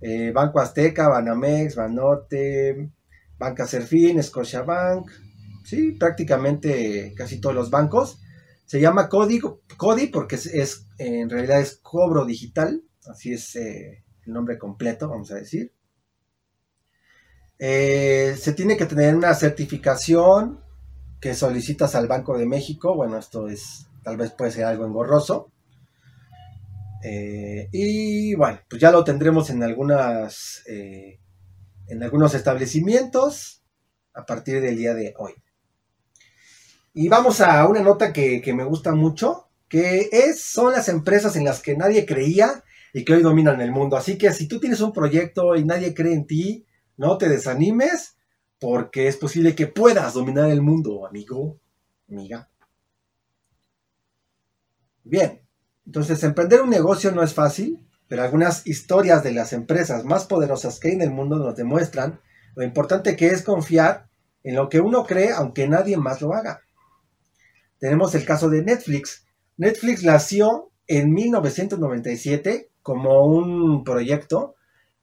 Eh, 0.00 0.32
Banco 0.32 0.60
Azteca, 0.60 1.08
Banamex, 1.08 1.76
Banote, 1.76 2.90
Banca 3.38 3.66
Serfín, 3.66 4.22
Scotiabank, 4.22 5.10
sí, 5.64 5.92
prácticamente 5.92 7.12
casi 7.14 7.40
todos 7.40 7.54
los 7.54 7.70
bancos. 7.70 8.20
Se 8.64 8.80
llama 8.80 9.08
código, 9.08 9.60
CODI 9.76 10.08
porque 10.08 10.36
es, 10.36 10.86
en 10.98 11.30
realidad 11.30 11.60
es 11.60 11.76
cobro 11.82 12.24
digital, 12.24 12.82
así 13.08 13.32
es 13.32 13.54
eh, 13.56 14.04
el 14.26 14.32
nombre 14.32 14.58
completo, 14.58 15.08
vamos 15.08 15.30
a 15.30 15.36
decir. 15.36 15.72
Eh, 17.58 18.36
se 18.38 18.52
tiene 18.52 18.76
que 18.76 18.86
tener 18.86 19.14
una 19.14 19.34
certificación 19.34 20.60
que 21.20 21.34
solicitas 21.34 21.94
al 21.94 22.06
Banco 22.06 22.36
de 22.36 22.46
México. 22.46 22.94
Bueno, 22.94 23.18
esto 23.18 23.48
es, 23.48 23.86
tal 24.06 24.16
vez 24.16 24.30
puede 24.30 24.52
ser 24.52 24.66
algo 24.66 24.86
engorroso. 24.86 25.50
Eh, 27.02 27.68
y 27.72 28.36
bueno, 28.36 28.60
pues 28.70 28.80
ya 28.80 28.92
lo 28.92 29.02
tendremos 29.02 29.50
en 29.50 29.64
algunas, 29.64 30.62
en 30.66 32.02
algunos 32.04 32.32
establecimientos 32.34 33.64
a 34.14 34.24
partir 34.24 34.60
del 34.60 34.76
día 34.76 34.94
de 34.94 35.12
hoy. 35.18 35.32
Y 36.94 37.08
vamos 37.08 37.40
a 37.40 37.66
una 37.66 37.80
nota 37.80 38.12
que, 38.12 38.40
me 38.54 38.62
gusta 38.62 38.94
mucho, 38.94 39.48
que 39.68 40.08
es, 40.12 40.40
son 40.40 40.70
las 40.70 40.88
empresas 40.88 41.34
en 41.34 41.44
las 41.44 41.60
que 41.60 41.76
nadie 41.76 42.06
creía 42.06 42.62
y 42.94 43.04
que 43.04 43.14
hoy 43.14 43.22
dominan 43.22 43.60
el 43.60 43.72
mundo. 43.72 43.96
Así 43.96 44.16
que 44.18 44.32
si 44.32 44.46
tú 44.46 44.60
tienes 44.60 44.80
un 44.80 44.92
proyecto 44.92 45.56
y 45.56 45.64
nadie 45.64 45.94
cree 45.94 46.14
en 46.14 46.28
ti, 46.28 46.64
no 46.96 47.18
te 47.18 47.28
desanimes, 47.28 48.16
porque 48.60 49.08
es 49.08 49.16
posible 49.16 49.56
que 49.56 49.66
puedas 49.66 50.14
dominar 50.14 50.48
el 50.48 50.62
mundo, 50.62 51.04
amigo, 51.04 51.58
amiga. 52.08 52.48
Bien, 55.08 55.40
entonces 55.86 56.24
emprender 56.24 56.62
un 56.62 56.70
negocio 56.70 57.12
no 57.12 57.22
es 57.22 57.32
fácil, 57.32 57.86
pero 58.08 58.24
algunas 58.24 58.66
historias 58.66 59.22
de 59.22 59.30
las 59.30 59.52
empresas 59.52 60.04
más 60.04 60.24
poderosas 60.24 60.80
que 60.80 60.88
hay 60.88 60.94
en 60.94 61.02
el 61.02 61.12
mundo 61.12 61.36
nos 61.36 61.54
demuestran 61.54 62.20
lo 62.56 62.64
importante 62.64 63.14
que 63.14 63.28
es 63.28 63.42
confiar 63.42 64.08
en 64.42 64.56
lo 64.56 64.68
que 64.68 64.80
uno 64.80 65.04
cree 65.04 65.30
aunque 65.30 65.68
nadie 65.68 65.96
más 65.96 66.20
lo 66.22 66.34
haga. 66.34 66.62
Tenemos 67.78 68.16
el 68.16 68.24
caso 68.24 68.50
de 68.50 68.64
Netflix. 68.64 69.24
Netflix 69.56 70.02
nació 70.02 70.72
en 70.88 71.12
1997 71.12 72.72
como 72.82 73.26
un 73.26 73.84
proyecto 73.84 74.56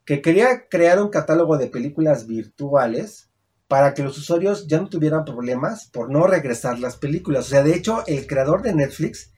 que 0.04 0.22
quería 0.22 0.68
crear 0.68 1.02
un 1.02 1.12
catálogo 1.12 1.58
de 1.58 1.68
películas 1.68 2.28
virtuales 2.28 3.30
para 3.70 3.94
que 3.94 4.04
los 4.04 4.18
usuarios 4.18 4.68
ya 4.68 4.82
no 4.82 4.90
tuvieran 4.90 5.24
problemas 5.24 5.88
por 5.88 6.12
no 6.12 6.28
regresar 6.28 6.78
las 6.80 6.98
películas. 6.98 7.46
O 7.46 7.50
sea, 7.52 7.64
de 7.64 7.74
hecho, 7.74 8.04
el 8.06 8.28
creador 8.28 8.64
de 8.64 8.76
Netflix 8.76 9.33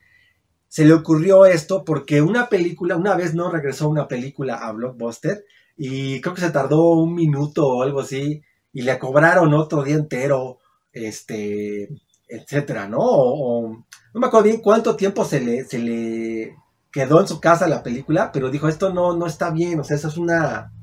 se 0.75 0.83
le 0.83 0.93
ocurrió 0.93 1.45
esto 1.45 1.85
porque 1.85 2.21
una 2.21 2.49
película, 2.49 2.97
una 2.97 3.15
vez 3.15 3.33
no 3.33 3.49
regresó 3.49 3.87
una 3.87 4.09
película 4.09 4.55
a 4.55 4.73
Blockbuster 4.73 5.45
y 5.77 6.19
creo 6.19 6.35
que 6.35 6.41
se 6.41 6.51
tardó 6.51 6.89
un 6.97 7.15
minuto 7.15 7.65
o 7.65 7.81
algo 7.81 8.01
así 8.01 8.41
y 8.73 8.81
le 8.81 8.99
cobraron 8.99 9.53
otro 9.53 9.83
día 9.83 9.95
entero 9.95 10.59
este 10.91 11.87
etcétera, 12.27 12.89
¿no? 12.89 12.97
O, 12.99 13.69
no 13.69 14.19
me 14.19 14.27
acuerdo 14.27 14.49
bien 14.49 14.59
cuánto 14.59 14.97
tiempo 14.97 15.23
se 15.23 15.39
le, 15.39 15.63
se 15.63 15.79
le 15.79 16.57
quedó 16.91 17.21
en 17.21 17.29
su 17.29 17.39
casa 17.39 17.69
la 17.69 17.81
película, 17.81 18.33
pero 18.33 18.51
dijo, 18.51 18.67
esto 18.67 18.93
no, 18.93 19.15
no 19.15 19.27
está 19.27 19.51
bien, 19.51 19.79
o 19.79 19.83
sea, 19.85 19.95
eso 19.95 20.09
es 20.09 20.17
una, 20.17 20.73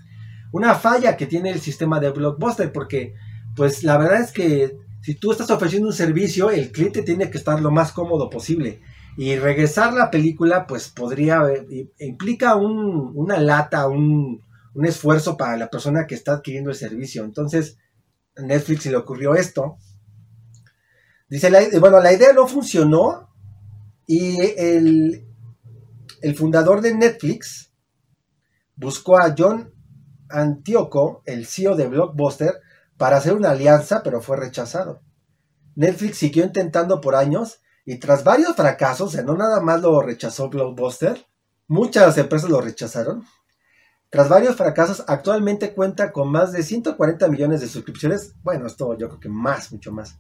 una 0.52 0.74
falla 0.74 1.18
que 1.18 1.26
tiene 1.26 1.50
el 1.50 1.61
sistema 1.61 2.00
de 2.00 2.12
Blockbuster, 2.12 2.72
porque 2.72 3.12
pues 3.55 3.85
la 3.85 3.98
verdad 3.98 4.22
es 4.22 4.33
que 4.33 4.74
si 5.02 5.16
tú 5.16 5.33
estás 5.33 5.50
ofreciendo 5.50 5.88
un 5.88 5.94
servicio, 5.94 6.48
el 6.48 6.72
cliente 6.72 7.02
tiene 7.02 7.28
que 7.28 7.37
estar 7.37 7.61
lo 7.61 7.70
más 7.70 7.92
cómodo 7.92 8.31
posible. 8.31 8.81
Y 9.16 9.37
regresar 9.37 9.92
la 9.92 10.11
película, 10.11 10.66
pues 10.66 10.88
podría, 10.88 11.42
implica 11.98 12.57
un, 12.57 13.12
una 13.14 13.38
lata, 13.38 13.87
un, 13.88 14.42
un 14.75 14.87
esfuerzo 14.87 15.37
para 15.37 15.57
la 15.57 15.68
persona 15.68 16.07
que 16.07 16.14
está 16.14 16.33
adquiriendo 16.33 16.70
el 16.70 16.77
servicio. 16.77 17.25
Entonces, 17.25 17.79
a 18.37 18.42
Netflix 18.42 18.85
se 18.85 18.90
le 18.90 18.96
ocurrió 18.96 19.35
esto, 19.35 19.77
Dice, 21.33 21.51
bueno, 21.81 21.98
la 22.01 22.12
idea 22.12 22.35
no 22.35 22.46
funcionó 22.46 23.31
y 24.07 24.38
el, 24.59 25.27
el 26.20 26.37
fundador 26.37 26.83
de 26.83 26.94
Netflix 26.94 27.72
buscó 28.77 29.16
a 29.16 29.35
John 29.35 29.72
Antioco, 30.29 31.22
el 31.25 31.46
CEO 31.46 31.75
de 31.75 31.88
Blockbuster, 31.88 32.57
para 32.98 33.16
hacer 33.16 33.33
una 33.33 33.53
alianza, 33.53 34.03
pero 34.03 34.20
fue 34.20 34.37
rechazado. 34.37 35.01
Netflix 35.75 36.18
siguió 36.18 36.44
intentando 36.44 37.01
por 37.01 37.14
años 37.14 37.62
y 37.85 37.99
tras 37.99 38.23
varios 38.23 38.55
fracasos, 38.55 39.09
o 39.09 39.11
sea, 39.11 39.23
no 39.23 39.37
nada 39.37 39.61
más 39.61 39.81
lo 39.81 40.01
rechazó 40.01 40.49
Blockbuster, 40.49 41.27
muchas 41.66 42.16
empresas 42.18 42.49
lo 42.49 42.61
rechazaron. 42.61 43.25
Tras 44.09 44.29
varios 44.29 44.57
fracasos, 44.57 45.05
actualmente 45.09 45.73
cuenta 45.73 46.12
con 46.12 46.31
más 46.31 46.53
de 46.53 46.62
140 46.62 47.29
millones 47.29 47.62
de 47.62 47.68
suscripciones. 47.68 48.35
Bueno, 48.42 48.66
esto 48.66 48.97
yo 48.99 49.09
creo 49.09 49.21
que 49.21 49.31
más, 49.31 49.73
mucho 49.73 49.90
más. 49.90 50.18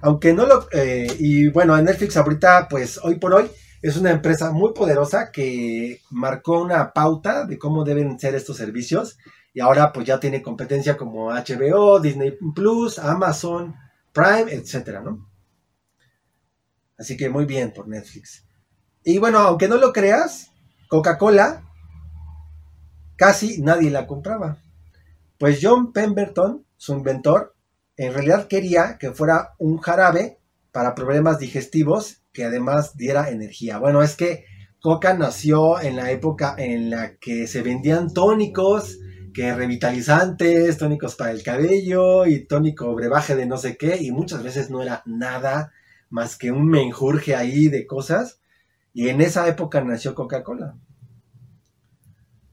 Aunque 0.00 0.32
no 0.32 0.46
lo... 0.46 0.66
Eh, 0.72 1.06
y 1.18 1.48
bueno, 1.48 1.80
Netflix 1.80 2.16
ahorita, 2.16 2.66
pues 2.68 2.98
hoy 3.02 3.16
por 3.16 3.34
hoy, 3.34 3.50
es 3.82 3.96
una 3.98 4.10
empresa 4.10 4.52
muy 4.52 4.72
poderosa 4.72 5.30
que 5.30 6.00
marcó 6.10 6.62
una 6.62 6.92
pauta 6.94 7.44
de 7.44 7.58
cómo 7.58 7.84
deben 7.84 8.18
ser 8.18 8.34
estos 8.34 8.56
servicios. 8.56 9.18
Y 9.52 9.60
ahora 9.60 9.92
pues 9.92 10.06
ya 10.06 10.18
tiene 10.18 10.42
competencia 10.42 10.96
como 10.96 11.30
HBO, 11.30 12.00
Disney 12.00 12.36
Plus, 12.54 12.98
Amazon, 12.98 13.74
Prime, 14.12 14.50
etcétera, 14.50 15.02
¿no? 15.02 15.35
Así 16.98 17.16
que 17.16 17.28
muy 17.28 17.44
bien 17.44 17.72
por 17.72 17.88
Netflix. 17.88 18.44
Y 19.04 19.18
bueno, 19.18 19.38
aunque 19.38 19.68
no 19.68 19.76
lo 19.76 19.92
creas, 19.92 20.50
Coca-Cola 20.88 21.62
casi 23.16 23.60
nadie 23.62 23.90
la 23.90 24.06
compraba. 24.06 24.62
Pues 25.38 25.58
John 25.62 25.92
Pemberton, 25.92 26.64
su 26.76 26.94
inventor, 26.94 27.54
en 27.96 28.12
realidad 28.12 28.48
quería 28.48 28.98
que 28.98 29.12
fuera 29.12 29.54
un 29.58 29.78
jarabe 29.78 30.38
para 30.72 30.94
problemas 30.94 31.38
digestivos 31.38 32.22
que 32.32 32.44
además 32.44 32.96
diera 32.96 33.30
energía. 33.30 33.78
Bueno, 33.78 34.02
es 34.02 34.16
que 34.16 34.44
Coca 34.80 35.14
nació 35.14 35.80
en 35.80 35.96
la 35.96 36.10
época 36.10 36.54
en 36.58 36.90
la 36.90 37.16
que 37.16 37.46
se 37.46 37.62
vendían 37.62 38.12
tónicos, 38.12 38.98
que 39.32 39.54
revitalizantes, 39.54 40.78
tónicos 40.78 41.14
para 41.16 41.30
el 41.30 41.42
cabello 41.42 42.26
y 42.26 42.46
tónico 42.46 42.94
brebaje 42.94 43.36
de 43.36 43.46
no 43.46 43.56
sé 43.56 43.76
qué, 43.76 43.96
y 44.00 44.10
muchas 44.10 44.42
veces 44.42 44.70
no 44.70 44.82
era 44.82 45.02
nada 45.06 45.72
más 46.10 46.36
que 46.36 46.50
un 46.50 46.68
menjurje 46.68 47.34
ahí 47.34 47.68
de 47.68 47.86
cosas. 47.86 48.40
Y 48.92 49.08
en 49.08 49.20
esa 49.20 49.46
época 49.48 49.82
nació 49.82 50.14
Coca-Cola. 50.14 50.76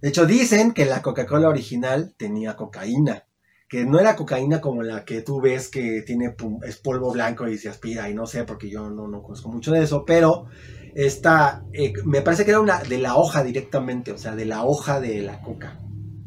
De 0.01 0.09
hecho, 0.09 0.25
dicen 0.25 0.73
que 0.73 0.85
la 0.85 1.01
Coca-Cola 1.01 1.47
original 1.47 2.13
tenía 2.17 2.55
cocaína 2.55 3.25
que 3.73 3.85
no 3.85 3.99
era 3.99 4.15
cocaína 4.15 4.61
como 4.61 4.83
la 4.83 5.03
que 5.03 5.23
tú 5.23 5.41
ves 5.41 5.67
que 5.67 6.03
tiene 6.03 6.35
es 6.63 6.77
polvo 6.77 7.11
blanco 7.11 7.47
y 7.47 7.57
se 7.57 7.69
aspira 7.69 8.07
y 8.07 8.13
no 8.13 8.27
sé 8.27 8.43
porque 8.43 8.69
yo 8.69 8.87
no, 8.91 9.07
no 9.07 9.23
conozco 9.23 9.49
mucho 9.49 9.71
de 9.71 9.81
eso, 9.81 10.05
pero 10.05 10.45
esta 10.93 11.65
eh, 11.73 11.91
me 12.05 12.21
parece 12.21 12.45
que 12.45 12.51
era 12.51 12.59
una 12.59 12.83
de 12.83 12.99
la 12.99 13.15
hoja 13.15 13.43
directamente, 13.43 14.11
o 14.11 14.17
sea, 14.19 14.35
de 14.35 14.45
la 14.45 14.63
hoja 14.63 14.99
de 14.99 15.23
la 15.23 15.41
coca. 15.41 15.79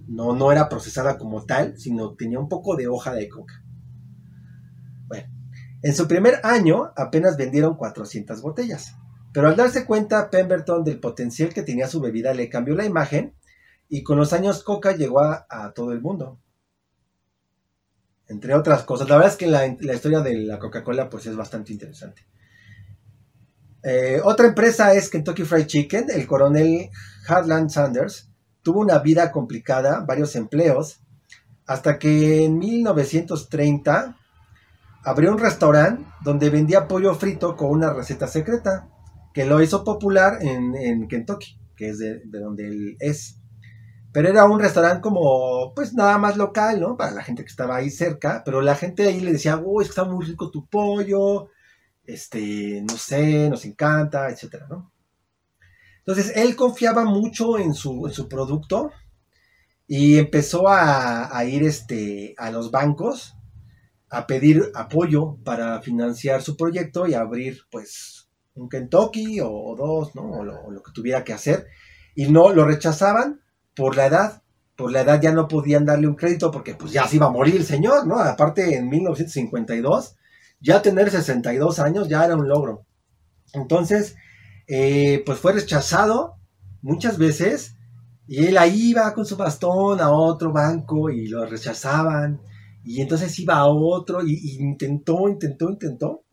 No, 0.09 0.35
no 0.35 0.51
era 0.51 0.69
procesada 0.69 1.19
como 1.19 1.45
tal, 1.45 1.79
sino 1.79 2.17
tenía 2.17 2.41
un 2.41 2.49
poco 2.49 2.75
de 2.75 2.89
hoja 2.89 3.15
de 3.15 3.29
coca. 3.29 3.63
Bueno, 5.07 5.29
en 5.87 5.95
su 5.95 6.09
primer 6.09 6.41
año 6.43 6.93
apenas 6.97 7.37
vendieron 7.37 7.77
400 7.77 8.43
botellas, 8.43 8.95
pero 9.33 9.49
al 9.49 9.57
darse 9.57 9.85
cuenta 9.85 10.31
Pemberton 10.31 10.85
del 10.85 11.01
potencial 11.01 11.53
que 11.53 11.63
tenía 11.63 11.89
su 11.89 12.01
bebida 12.01 12.35
le 12.35 12.49
cambió 12.49 12.75
la 12.75 12.85
imagen 12.85 13.35
y 13.89 14.03
con 14.03 14.19
los 14.19 14.33
años 14.33 14.63
Coca 14.63 14.93
llegó 14.93 15.21
a 15.21 15.73
todo 15.75 15.93
el 15.93 16.01
mundo 16.01 16.39
entre 18.29 18.55
otras 18.55 18.83
cosas. 18.83 19.09
La 19.09 19.17
verdad 19.17 19.33
es 19.33 19.39
que 19.39 19.47
la, 19.47 19.67
historia 19.67 20.21
de 20.21 20.35
la 20.37 20.59
Coca-Cola 20.59 21.09
pues 21.09 21.27
es 21.27 21.37
bastante 21.37 21.73
interesante. 21.73 22.23
Eh, 23.83 24.21
otra 24.25 24.49
empresa 24.49 24.95
es 24.95 25.09
Kentucky 25.09 25.45
Fried 25.45 25.67
Chicken. 25.67 26.07
El 26.11 26.27
coronel 26.27 26.91
Harland 27.29 27.71
Sanders 27.71 28.29
tuvo 28.63 28.81
una 28.81 28.99
vida 28.99 29.31
complicada, 29.31 30.01
varios 30.01 30.35
empleos, 30.35 31.01
hasta 31.67 31.99
que 31.99 32.45
en 32.45 32.59
1930 32.59 34.17
abrió 35.07 35.31
un 35.31 35.39
restaurante 35.39 36.05
donde 36.21 36.51
vendía 36.51 36.89
pollo 36.89 37.15
frito 37.15 37.55
con 37.55 37.71
una 37.71 37.93
receta 37.93 38.27
secreta, 38.27 38.89
que 39.33 39.47
lo 39.47 39.63
hizo 39.63 39.85
popular 39.85 40.39
en, 40.41 41.07
Kentucky, 41.07 41.61
que 41.77 41.91
es 41.91 41.99
de, 41.99 42.23
donde 42.25 42.67
él 42.67 42.97
es. 42.99 43.39
Pero 44.13 44.29
era 44.29 44.47
un 44.47 44.59
restaurante 44.59 45.01
como, 45.03 45.73
pues 45.77 45.95
nada 45.95 46.19
más 46.19 46.37
local, 46.37 46.81
¿no? 46.81 46.97
Para 46.97 47.13
la 47.13 47.23
gente 47.23 47.45
que 47.45 47.51
estaba 47.51 47.77
ahí 47.77 47.89
cerca, 47.89 48.43
pero 48.45 48.61
la 48.63 48.75
gente 48.75 49.07
ahí 49.07 49.21
le 49.21 49.33
decía, 49.33 49.63
uy, 49.63 49.85
está 49.85 50.03
muy 50.03 50.25
rico 50.27 50.51
tu 50.51 50.67
pollo, 50.67 51.51
este, 52.05 52.83
no 52.83 52.97
sé, 52.99 53.49
nos 53.49 53.65
encanta, 53.65 54.29
etcétera, 54.29 54.67
¿no? 54.69 54.91
Entonces, 55.99 56.33
él 56.35 56.57
confiaba 56.57 57.05
mucho 57.05 57.59
en 57.59 57.75
su, 57.75 58.27
producto 58.29 58.91
y 59.87 60.19
empezó 60.19 60.67
a, 60.67 61.37
a 61.37 61.45
ir 61.45 61.63
este, 61.63 62.35
a 62.39 62.51
los 62.51 62.73
bancos 62.73 63.36
a 64.11 64.27
pedir 64.27 64.71
apoyo 64.75 65.39
para 65.45 65.81
financiar 65.83 66.43
su 66.43 66.57
proyecto 66.57 67.07
y 67.07 67.15
abrir 67.15 67.63
pues 67.71 68.29
un 68.55 68.69
Kentucky 68.69 69.41
o, 69.43 69.75
dos, 69.77 70.15
¿no? 70.15 70.31
O 70.31 70.45
lo, 70.45 70.83
que 70.83 70.93
tuviera 70.93 71.25
que 71.25 71.33
hacer. 71.33 71.67
Y 72.15 72.31
no 72.31 72.53
lo 72.53 72.65
rechazaban 72.65 73.41
por 73.75 73.97
la 73.97 74.07
edad. 74.07 74.43
Por 74.77 74.93
la 74.93 75.03
edad 75.03 75.21
ya 75.21 75.33
no 75.33 75.49
podían 75.49 75.85
darle 75.85 76.07
un 76.07 76.17
crédito 76.17 76.51
porque 76.51 76.75
pues 76.75 76.93
ya 76.93 77.07
se 77.07 77.17
iba 77.17 77.27
a 77.27 77.31
morir 77.31 77.57
el 77.57 77.65
señor, 77.65 78.07
¿no? 78.07 78.19
Aparte 78.19 78.77
en 78.77 78.89
1952, 78.89 80.17
ya 80.61 80.83
tener 80.83 81.11
62 81.11 81.79
años 81.79 82.09
ya 82.09 82.25
era 82.25 82.37
un 82.37 82.49
logro. 82.49 82.87
Entonces, 83.53 84.17
eh, 84.67 85.23
pues 85.25 85.39
fue 85.39 85.53
rechazado 85.53 86.37
muchas 86.83 87.17
veces 87.19 87.77
y 88.27 88.47
él 88.47 88.59
ahí 88.59 88.91
iba 88.91 89.13
con 89.15 89.25
su 89.25 89.37
bastón 89.37 90.01
a 90.01 90.11
otro 90.11 90.53
banco 90.53 91.11
y 91.11 91.29
lo 91.29 91.47
rechazaban 91.47 92.41
y 92.87 93.03
entonces 93.03 93.37
iba 93.41 93.57
a 93.57 93.67
otro 93.67 94.21
y, 94.25 94.59
intentó, 94.61 95.29
intentó, 95.29 95.69
intentó. 95.71 96.25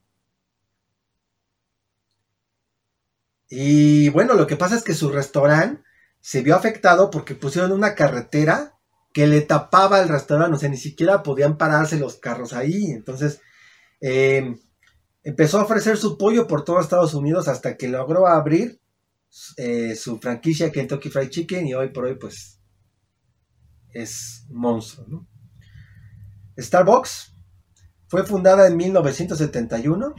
Y 3.50 4.10
bueno, 4.10 4.36
lo 4.36 4.46
que 4.46 4.56
pasa 4.56 4.76
es 4.76 4.84
que 4.84 4.94
su 4.94 5.10
restaurante 5.10 5.82
se 6.22 6.42
vio 6.44 6.56
afectado 6.56 7.10
porque 7.10 7.34
pusieron 7.34 7.72
una 7.72 7.96
carretera 7.96 8.78
que 9.14 9.26
le 9.26 9.42
tapaba 9.42 10.00
el 10.02 10.10
restaurante, 10.10 10.56
o 10.56 10.60
sea, 10.60 10.70
ni 10.70 10.78
siquiera 10.78 11.24
podían 11.24 11.58
pararse 11.58 11.98
los 11.98 12.18
carros 12.18 12.54
ahí. 12.54 12.92
Entonces, 12.92 13.42
em, 14.00 14.60
empezó 15.24 15.60
a 15.60 15.64
ofrecer 15.64 15.98
su 15.98 16.20
pollo 16.20 16.48
por 16.48 16.64
todo 16.64 16.80
Estados 16.80 17.16
Unidos 17.16 17.48
hasta 17.48 17.78
que 17.78 17.88
logró 17.88 18.28
abrir 18.28 18.80
eh, 19.58 19.96
su 19.96 20.20
franquicia 20.20 20.72
Kentucky 20.72 21.10
Fried 21.10 21.30
Chicken 21.30 21.68
y 21.68 21.74
hoy 21.74 21.90
por 21.90 22.06
hoy, 22.06 22.16
pues, 22.16 22.60
es 23.94 24.46
monstruo, 24.50 25.08
¿no? 25.08 25.33
Starbucks 26.58 27.36
fue 28.08 28.24
fundada 28.26 28.68
en 28.68 28.78
1971, 28.78 30.14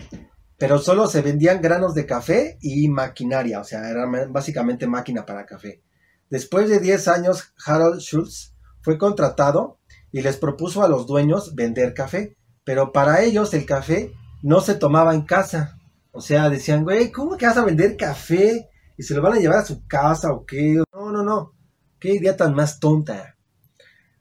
pero 0.59 0.79
solo 0.79 1.07
se 1.07 1.23
vendían 1.23 1.61
granos 1.61 1.95
de 1.95 2.07
café 2.07 2.59
y 2.61 2.89
maquinaria, 2.89 3.61
o 3.61 3.65
sea, 3.65 3.89
era 3.89 4.07
básicamente 4.29 4.87
máquina 4.87 5.25
para 5.27 5.47
café. 5.47 5.83
Después 6.31 6.69
de 6.69 6.81
10 6.81 7.09
años, 7.09 7.53
Harold 7.65 8.01
Schultz 8.01 8.55
fue 8.83 8.99
contratado 8.99 9.79
y 10.11 10.23
les 10.23 10.37
propuso 10.37 10.83
a 10.83 10.89
los 10.89 11.07
dueños 11.07 11.55
vender 11.55 11.95
café, 11.95 12.37
pero 12.65 12.93
para 12.93 13.23
ellos 13.23 13.55
el 13.55 13.67
café 13.67 14.13
no 14.43 14.61
se 14.61 14.75
tomaba 14.75 15.15
en 15.15 15.23
casa. 15.23 15.79
O 16.13 16.21
sea, 16.21 16.49
decían, 16.49 16.85
güey, 16.85 17.11
¿cómo 17.11 17.37
que 17.37 17.47
vas 17.47 17.57
a 17.57 17.65
vender 17.65 17.97
café? 17.97 18.69
¿Y 18.97 19.03
se 19.03 19.15
lo 19.15 19.23
van 19.23 19.35
a 19.35 19.39
llevar 19.39 19.59
a 19.59 19.65
su 19.65 19.87
casa 19.87 20.33
o 20.33 20.45
qué? 20.45 20.83
No, 20.93 21.11
no, 21.11 21.23
no. 21.23 21.53
¿Qué 21.99 22.15
idea 22.15 22.37
tan 22.37 22.55
más 22.55 22.79
tonta? 22.79 23.34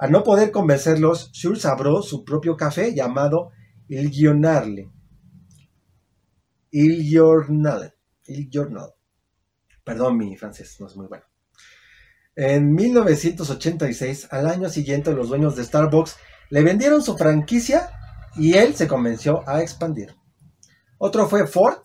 Al 0.04 0.12
no 0.12 0.22
poder 0.22 0.52
convencerlos, 0.52 1.32
Schultz 1.32 1.64
abrió 1.64 2.02
su 2.02 2.26
propio 2.26 2.58
café 2.58 2.94
llamado 2.94 3.52
Il 3.88 4.12
Giornale. 4.12 4.92
Il 6.72 7.10
Giornale. 7.10 7.94
Il 8.26 8.50
Journal. 8.52 8.92
Perdón, 9.82 10.18
mi 10.18 10.36
francés 10.36 10.76
no 10.82 10.88
es 10.88 10.98
muy 10.98 11.08
bueno. 11.08 11.24
En 12.36 12.74
1986, 12.74 14.28
al 14.32 14.48
año 14.48 14.68
siguiente, 14.68 15.14
los 15.14 15.30
dueños 15.30 15.56
de 15.56 15.64
Starbucks 15.64 16.18
le 16.50 16.64
vendieron 16.64 17.02
su 17.02 17.16
franquicia 17.16 17.90
y 18.36 18.56
él 18.56 18.76
se 18.76 18.90
convenció 18.90 19.48
a 19.48 19.62
expandir. 19.62 20.14
Otro 20.98 21.30
fue 21.30 21.48
Ford. 21.48 21.78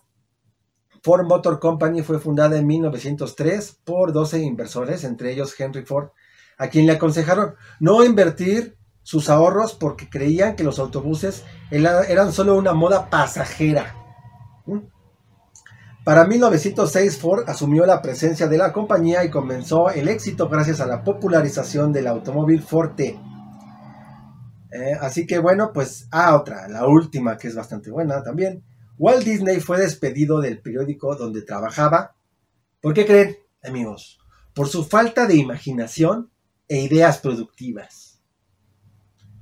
Ford 1.03 1.25
Motor 1.25 1.57
Company 1.61 2.01
fue 2.01 2.19
fundada 2.19 2.57
en 2.57 2.67
1903 2.67 3.79
por 3.85 4.11
12 4.11 4.41
inversores, 4.41 5.05
entre 5.05 5.31
ellos 5.31 5.57
Henry 5.57 5.85
Ford, 5.85 6.09
a 6.59 6.67
quien 6.67 6.85
le 6.85 6.91
aconsejaron 6.91 7.55
no 7.79 8.03
invertir 8.03 8.77
sus 9.01 9.29
ahorros 9.29 9.73
porque 9.73 10.09
creían 10.09 10.55
que 10.55 10.63
los 10.63 10.77
autobuses 10.77 11.43
eran 11.71 12.31
solo 12.31 12.55
una 12.55 12.73
moda 12.73 13.09
pasajera. 13.09 13.95
¿Mm? 14.67 14.79
Para 16.03 16.25
1906 16.27 17.17
Ford 17.17 17.49
asumió 17.49 17.85
la 17.85 18.01
presencia 18.01 18.47
de 18.47 18.57
la 18.57 18.73
compañía 18.73 19.23
y 19.23 19.31
comenzó 19.31 19.89
el 19.89 20.09
éxito 20.09 20.49
gracias 20.49 20.81
a 20.81 20.85
la 20.85 21.03
popularización 21.03 21.93
del 21.93 22.07
automóvil 22.07 22.61
Forte. 22.61 23.19
Eh, 24.71 24.97
así 24.99 25.25
que 25.25 25.39
bueno, 25.39 25.71
pues 25.73 26.07
a 26.11 26.27
ah, 26.27 26.35
otra, 26.35 26.67
la 26.67 26.85
última 26.85 27.37
que 27.37 27.47
es 27.47 27.55
bastante 27.55 27.89
buena 27.89 28.21
también. 28.21 28.63
Walt 28.97 29.23
Disney 29.23 29.61
fue 29.61 29.79
despedido 29.79 30.41
del 30.41 30.61
periódico 30.61 31.15
donde 31.15 31.41
trabajaba. 31.41 32.15
¿Por 32.81 32.93
qué 32.93 33.05
creen, 33.05 33.37
amigos? 33.63 34.19
Por 34.53 34.67
su 34.67 34.83
falta 34.83 35.25
de 35.25 35.35
imaginación 35.35 36.29
e 36.69 36.81
ideas 36.81 37.17
productivas. 37.17 38.21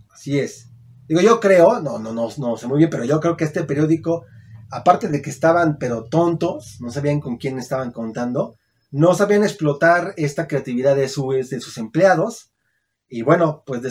Así 0.09 0.39
es. 0.39 0.69
Digo, 1.07 1.21
yo 1.21 1.39
creo, 1.39 1.81
no, 1.81 1.99
no, 1.99 2.13
no, 2.13 2.29
no 2.37 2.57
sé 2.57 2.67
muy 2.67 2.79
bien, 2.79 2.89
pero 2.89 3.05
yo 3.05 3.19
creo 3.19 3.37
que 3.37 3.43
este 3.43 3.63
periódico, 3.63 4.25
aparte 4.71 5.09
de 5.09 5.21
que 5.21 5.29
estaban 5.29 5.77
pero 5.77 6.05
tontos, 6.05 6.77
no 6.79 6.89
sabían 6.89 7.19
con 7.19 7.37
quién 7.37 7.59
estaban 7.59 7.91
contando, 7.91 8.55
no 8.91 9.13
sabían 9.13 9.43
explotar 9.43 10.13
esta 10.17 10.47
creatividad 10.47 10.95
de, 10.95 11.03
de 11.03 11.59
sus 11.61 11.77
empleados. 11.77 12.51
Y 13.09 13.21
bueno, 13.21 13.63
pues 13.65 13.81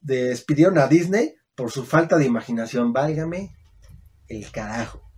despidieron 0.00 0.78
a 0.78 0.86
Disney 0.88 1.34
por 1.54 1.70
su 1.70 1.84
falta 1.84 2.16
de 2.16 2.26
imaginación. 2.26 2.92
Válgame 2.92 3.54
el 4.28 4.50
carajo. 4.50 5.10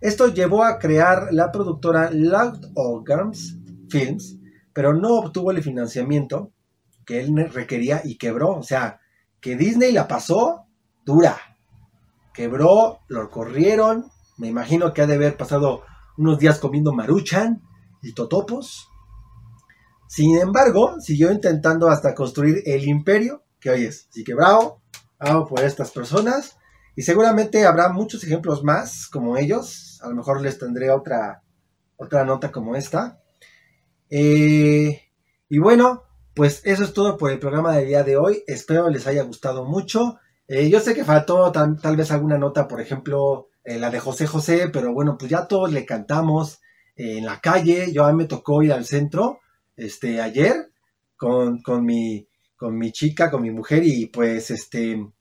Esto 0.00 0.28
llevó 0.28 0.64
a 0.64 0.78
crear 0.78 1.28
la 1.32 1.52
productora 1.52 2.10
Loud 2.10 2.72
Organs 2.74 3.56
Films, 3.88 4.38
pero 4.72 4.94
no 4.94 5.18
obtuvo 5.18 5.50
el 5.50 5.62
financiamiento 5.62 6.52
que 7.04 7.20
él 7.20 7.50
requería 7.52 8.02
y 8.04 8.18
quebró. 8.18 8.56
O 8.56 8.62
sea, 8.62 9.00
que 9.40 9.56
Disney 9.56 9.92
la 9.92 10.08
pasó 10.08 10.66
dura. 11.04 11.36
Quebró, 12.32 13.00
lo 13.08 13.30
corrieron. 13.30 14.10
Me 14.38 14.48
imagino 14.48 14.92
que 14.92 15.02
ha 15.02 15.06
de 15.06 15.14
haber 15.14 15.36
pasado 15.36 15.82
unos 16.16 16.38
días 16.38 16.58
comiendo 16.58 16.92
maruchan 16.92 17.62
y 18.02 18.12
totopos. 18.12 18.88
Sin 20.08 20.36
embargo, 20.38 20.96
siguió 21.00 21.30
intentando 21.30 21.88
hasta 21.88 22.14
construir 22.14 22.62
el 22.66 22.88
imperio 22.88 23.44
que 23.60 23.70
hoy 23.70 23.84
es. 23.84 24.08
Así 24.10 24.24
que 24.24 24.34
bravo, 24.34 24.80
por 25.48 25.60
estas 25.60 25.90
personas. 25.90 26.56
Y 26.96 27.02
seguramente 27.02 27.64
habrá 27.64 27.90
muchos 27.90 28.24
ejemplos 28.24 28.64
más 28.64 29.06
como 29.06 29.36
ellos. 29.36 30.00
A 30.02 30.08
lo 30.08 30.16
mejor 30.16 30.40
les 30.40 30.58
tendré 30.58 30.90
otra, 30.90 31.42
otra 31.96 32.24
nota 32.24 32.50
como 32.50 32.74
esta. 32.74 33.20
Eh, 34.08 35.00
y 35.48 35.58
bueno, 35.58 36.02
pues 36.40 36.62
eso 36.64 36.84
es 36.84 36.94
todo 36.94 37.18
por 37.18 37.30
el 37.30 37.38
programa 37.38 37.76
del 37.76 37.88
día 37.88 38.02
de 38.02 38.16
hoy. 38.16 38.42
Espero 38.46 38.88
les 38.88 39.06
haya 39.06 39.24
gustado 39.24 39.66
mucho. 39.66 40.18
Eh, 40.48 40.70
yo 40.70 40.80
sé 40.80 40.94
que 40.94 41.04
faltó 41.04 41.52
tal, 41.52 41.96
vez 41.98 42.10
alguna 42.12 42.38
nota, 42.38 42.66
por 42.66 42.80
ejemplo, 42.80 43.48
eh, 43.62 43.78
la 43.78 43.90
de 43.90 44.00
José 44.00 44.26
José, 44.26 44.70
pero 44.72 44.94
bueno, 44.94 45.18
pues 45.18 45.30
ya 45.30 45.46
todos 45.46 45.70
le 45.70 45.84
cantamos 45.84 46.60
eh, 46.96 47.18
en 47.18 47.26
la 47.26 47.42
calle. 47.42 47.92
Yo 47.92 48.06
a 48.06 48.12
mí 48.12 48.16
me 48.16 48.24
tocó 48.24 48.62
ir 48.62 48.72
al 48.72 48.86
centro 48.86 49.40
este, 49.76 50.22
ayer 50.22 50.70
con, 51.14 51.60
mi, 51.84 52.26
con 52.56 52.78
mi 52.78 52.90
chica, 52.90 53.30
con 53.30 53.42
mi 53.42 53.50
mujer, 53.50 53.84
y 53.84 54.06
pues 54.06 54.50
este, 54.50 55.12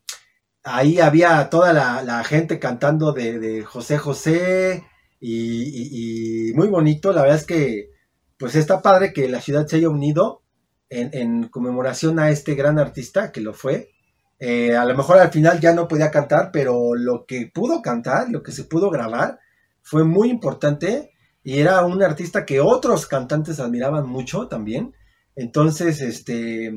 ahí 0.64 1.02
había 1.02 1.50
toda 1.50 1.74
la, 1.74 2.24
gente 2.24 2.60
cantando 2.60 3.12
de, 3.12 3.62
José 3.66 3.98
José 3.98 4.86
y, 5.20 6.50
y 6.50 6.54
muy 6.54 6.70
bonito. 6.70 7.12
La 7.12 7.24
verdad 7.24 7.40
es 7.40 7.46
que 7.46 7.90
pues 8.38 8.56
está 8.56 8.82
padre 8.82 9.12
que 9.12 9.28
la 9.28 9.42
ciudad 9.42 9.68
se 9.68 9.76
haya 9.76 9.90
unido 9.90 10.44
en, 10.90 11.48
conmemoración 11.50 12.20
a 12.20 12.30
este 12.30 12.56
gran 12.56 12.80
artista 12.80 13.32
que 13.32 13.42
lo 13.42 13.54
fue. 13.54 13.92
Eh, 14.40 14.76
a 14.76 14.86
lo 14.86 14.96
mejor 14.96 15.20
al 15.20 15.32
final 15.32 15.60
ya 15.60 15.74
no 15.74 15.88
podía 15.88 16.12
cantar, 16.12 16.50
pero 16.52 16.96
lo 16.96 17.26
que 17.26 17.52
pudo 17.54 17.82
cantar, 17.82 18.30
lo 18.30 18.42
que 18.42 18.52
se 18.52 18.64
pudo 18.64 18.90
grabar, 18.90 19.40
fue 19.82 20.04
muy 20.04 20.30
importante 20.30 21.12
y 21.44 21.60
era 21.60 21.86
un 21.86 22.02
artista 22.04 22.46
que 22.46 22.60
otros 22.60 23.06
cantantes 23.06 23.60
admiraban 23.60 24.08
mucho 24.08 24.48
también. 24.48 24.94
Entonces, 25.36 26.02
este, 26.02 26.74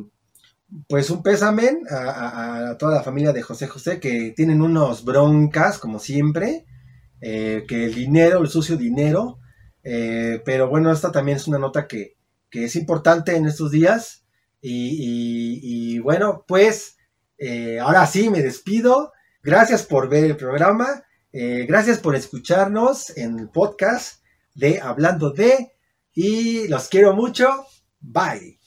pues 0.88 1.10
un 1.10 1.22
pésame 1.22 1.78
a, 1.90 2.76
toda 2.78 2.96
la 2.96 3.02
familia 3.02 3.32
de 3.32 3.42
José 3.42 3.66
José 3.66 4.00
que 4.00 4.32
tienen 4.36 4.62
unos 4.62 5.04
broncas, 5.04 5.78
como 5.78 5.98
siempre, 5.98 6.66
eh, 7.20 7.64
que 7.68 7.84
el 7.86 7.94
dinero, 7.94 8.40
el 8.40 8.48
sucio 8.48 8.76
dinero, 8.76 9.38
eh, 9.84 10.40
pero 10.44 10.68
bueno, 10.68 10.92
esta 10.92 11.12
también 11.12 11.36
es 11.36 11.46
una 11.46 11.58
nota 11.58 11.86
que, 11.86 12.16
que 12.52 12.66
es 12.66 12.76
importante 12.76 13.34
en 13.34 13.46
estos 13.46 13.72
días. 13.72 14.24
Y, 14.60 15.98
bueno, 15.98 16.44
pues 16.46 16.96
eh, 17.38 17.80
ahora 17.80 18.06
sí 18.06 18.30
me 18.30 18.42
despido. 18.42 19.12
Gracias 19.42 19.82
por 19.82 20.08
ver 20.08 20.22
el 20.24 20.36
programa. 20.36 21.02
Eh, 21.32 21.64
gracias 21.66 21.98
por 21.98 22.14
escucharnos 22.14 23.16
en 23.16 23.40
el 23.40 23.48
podcast 23.48 24.22
de 24.54 24.80
Hablando 24.80 25.30
de. 25.30 25.72
Y 26.14 26.68
los 26.68 26.88
quiero 26.88 27.14
mucho. 27.14 27.66
Bye. 28.00 28.61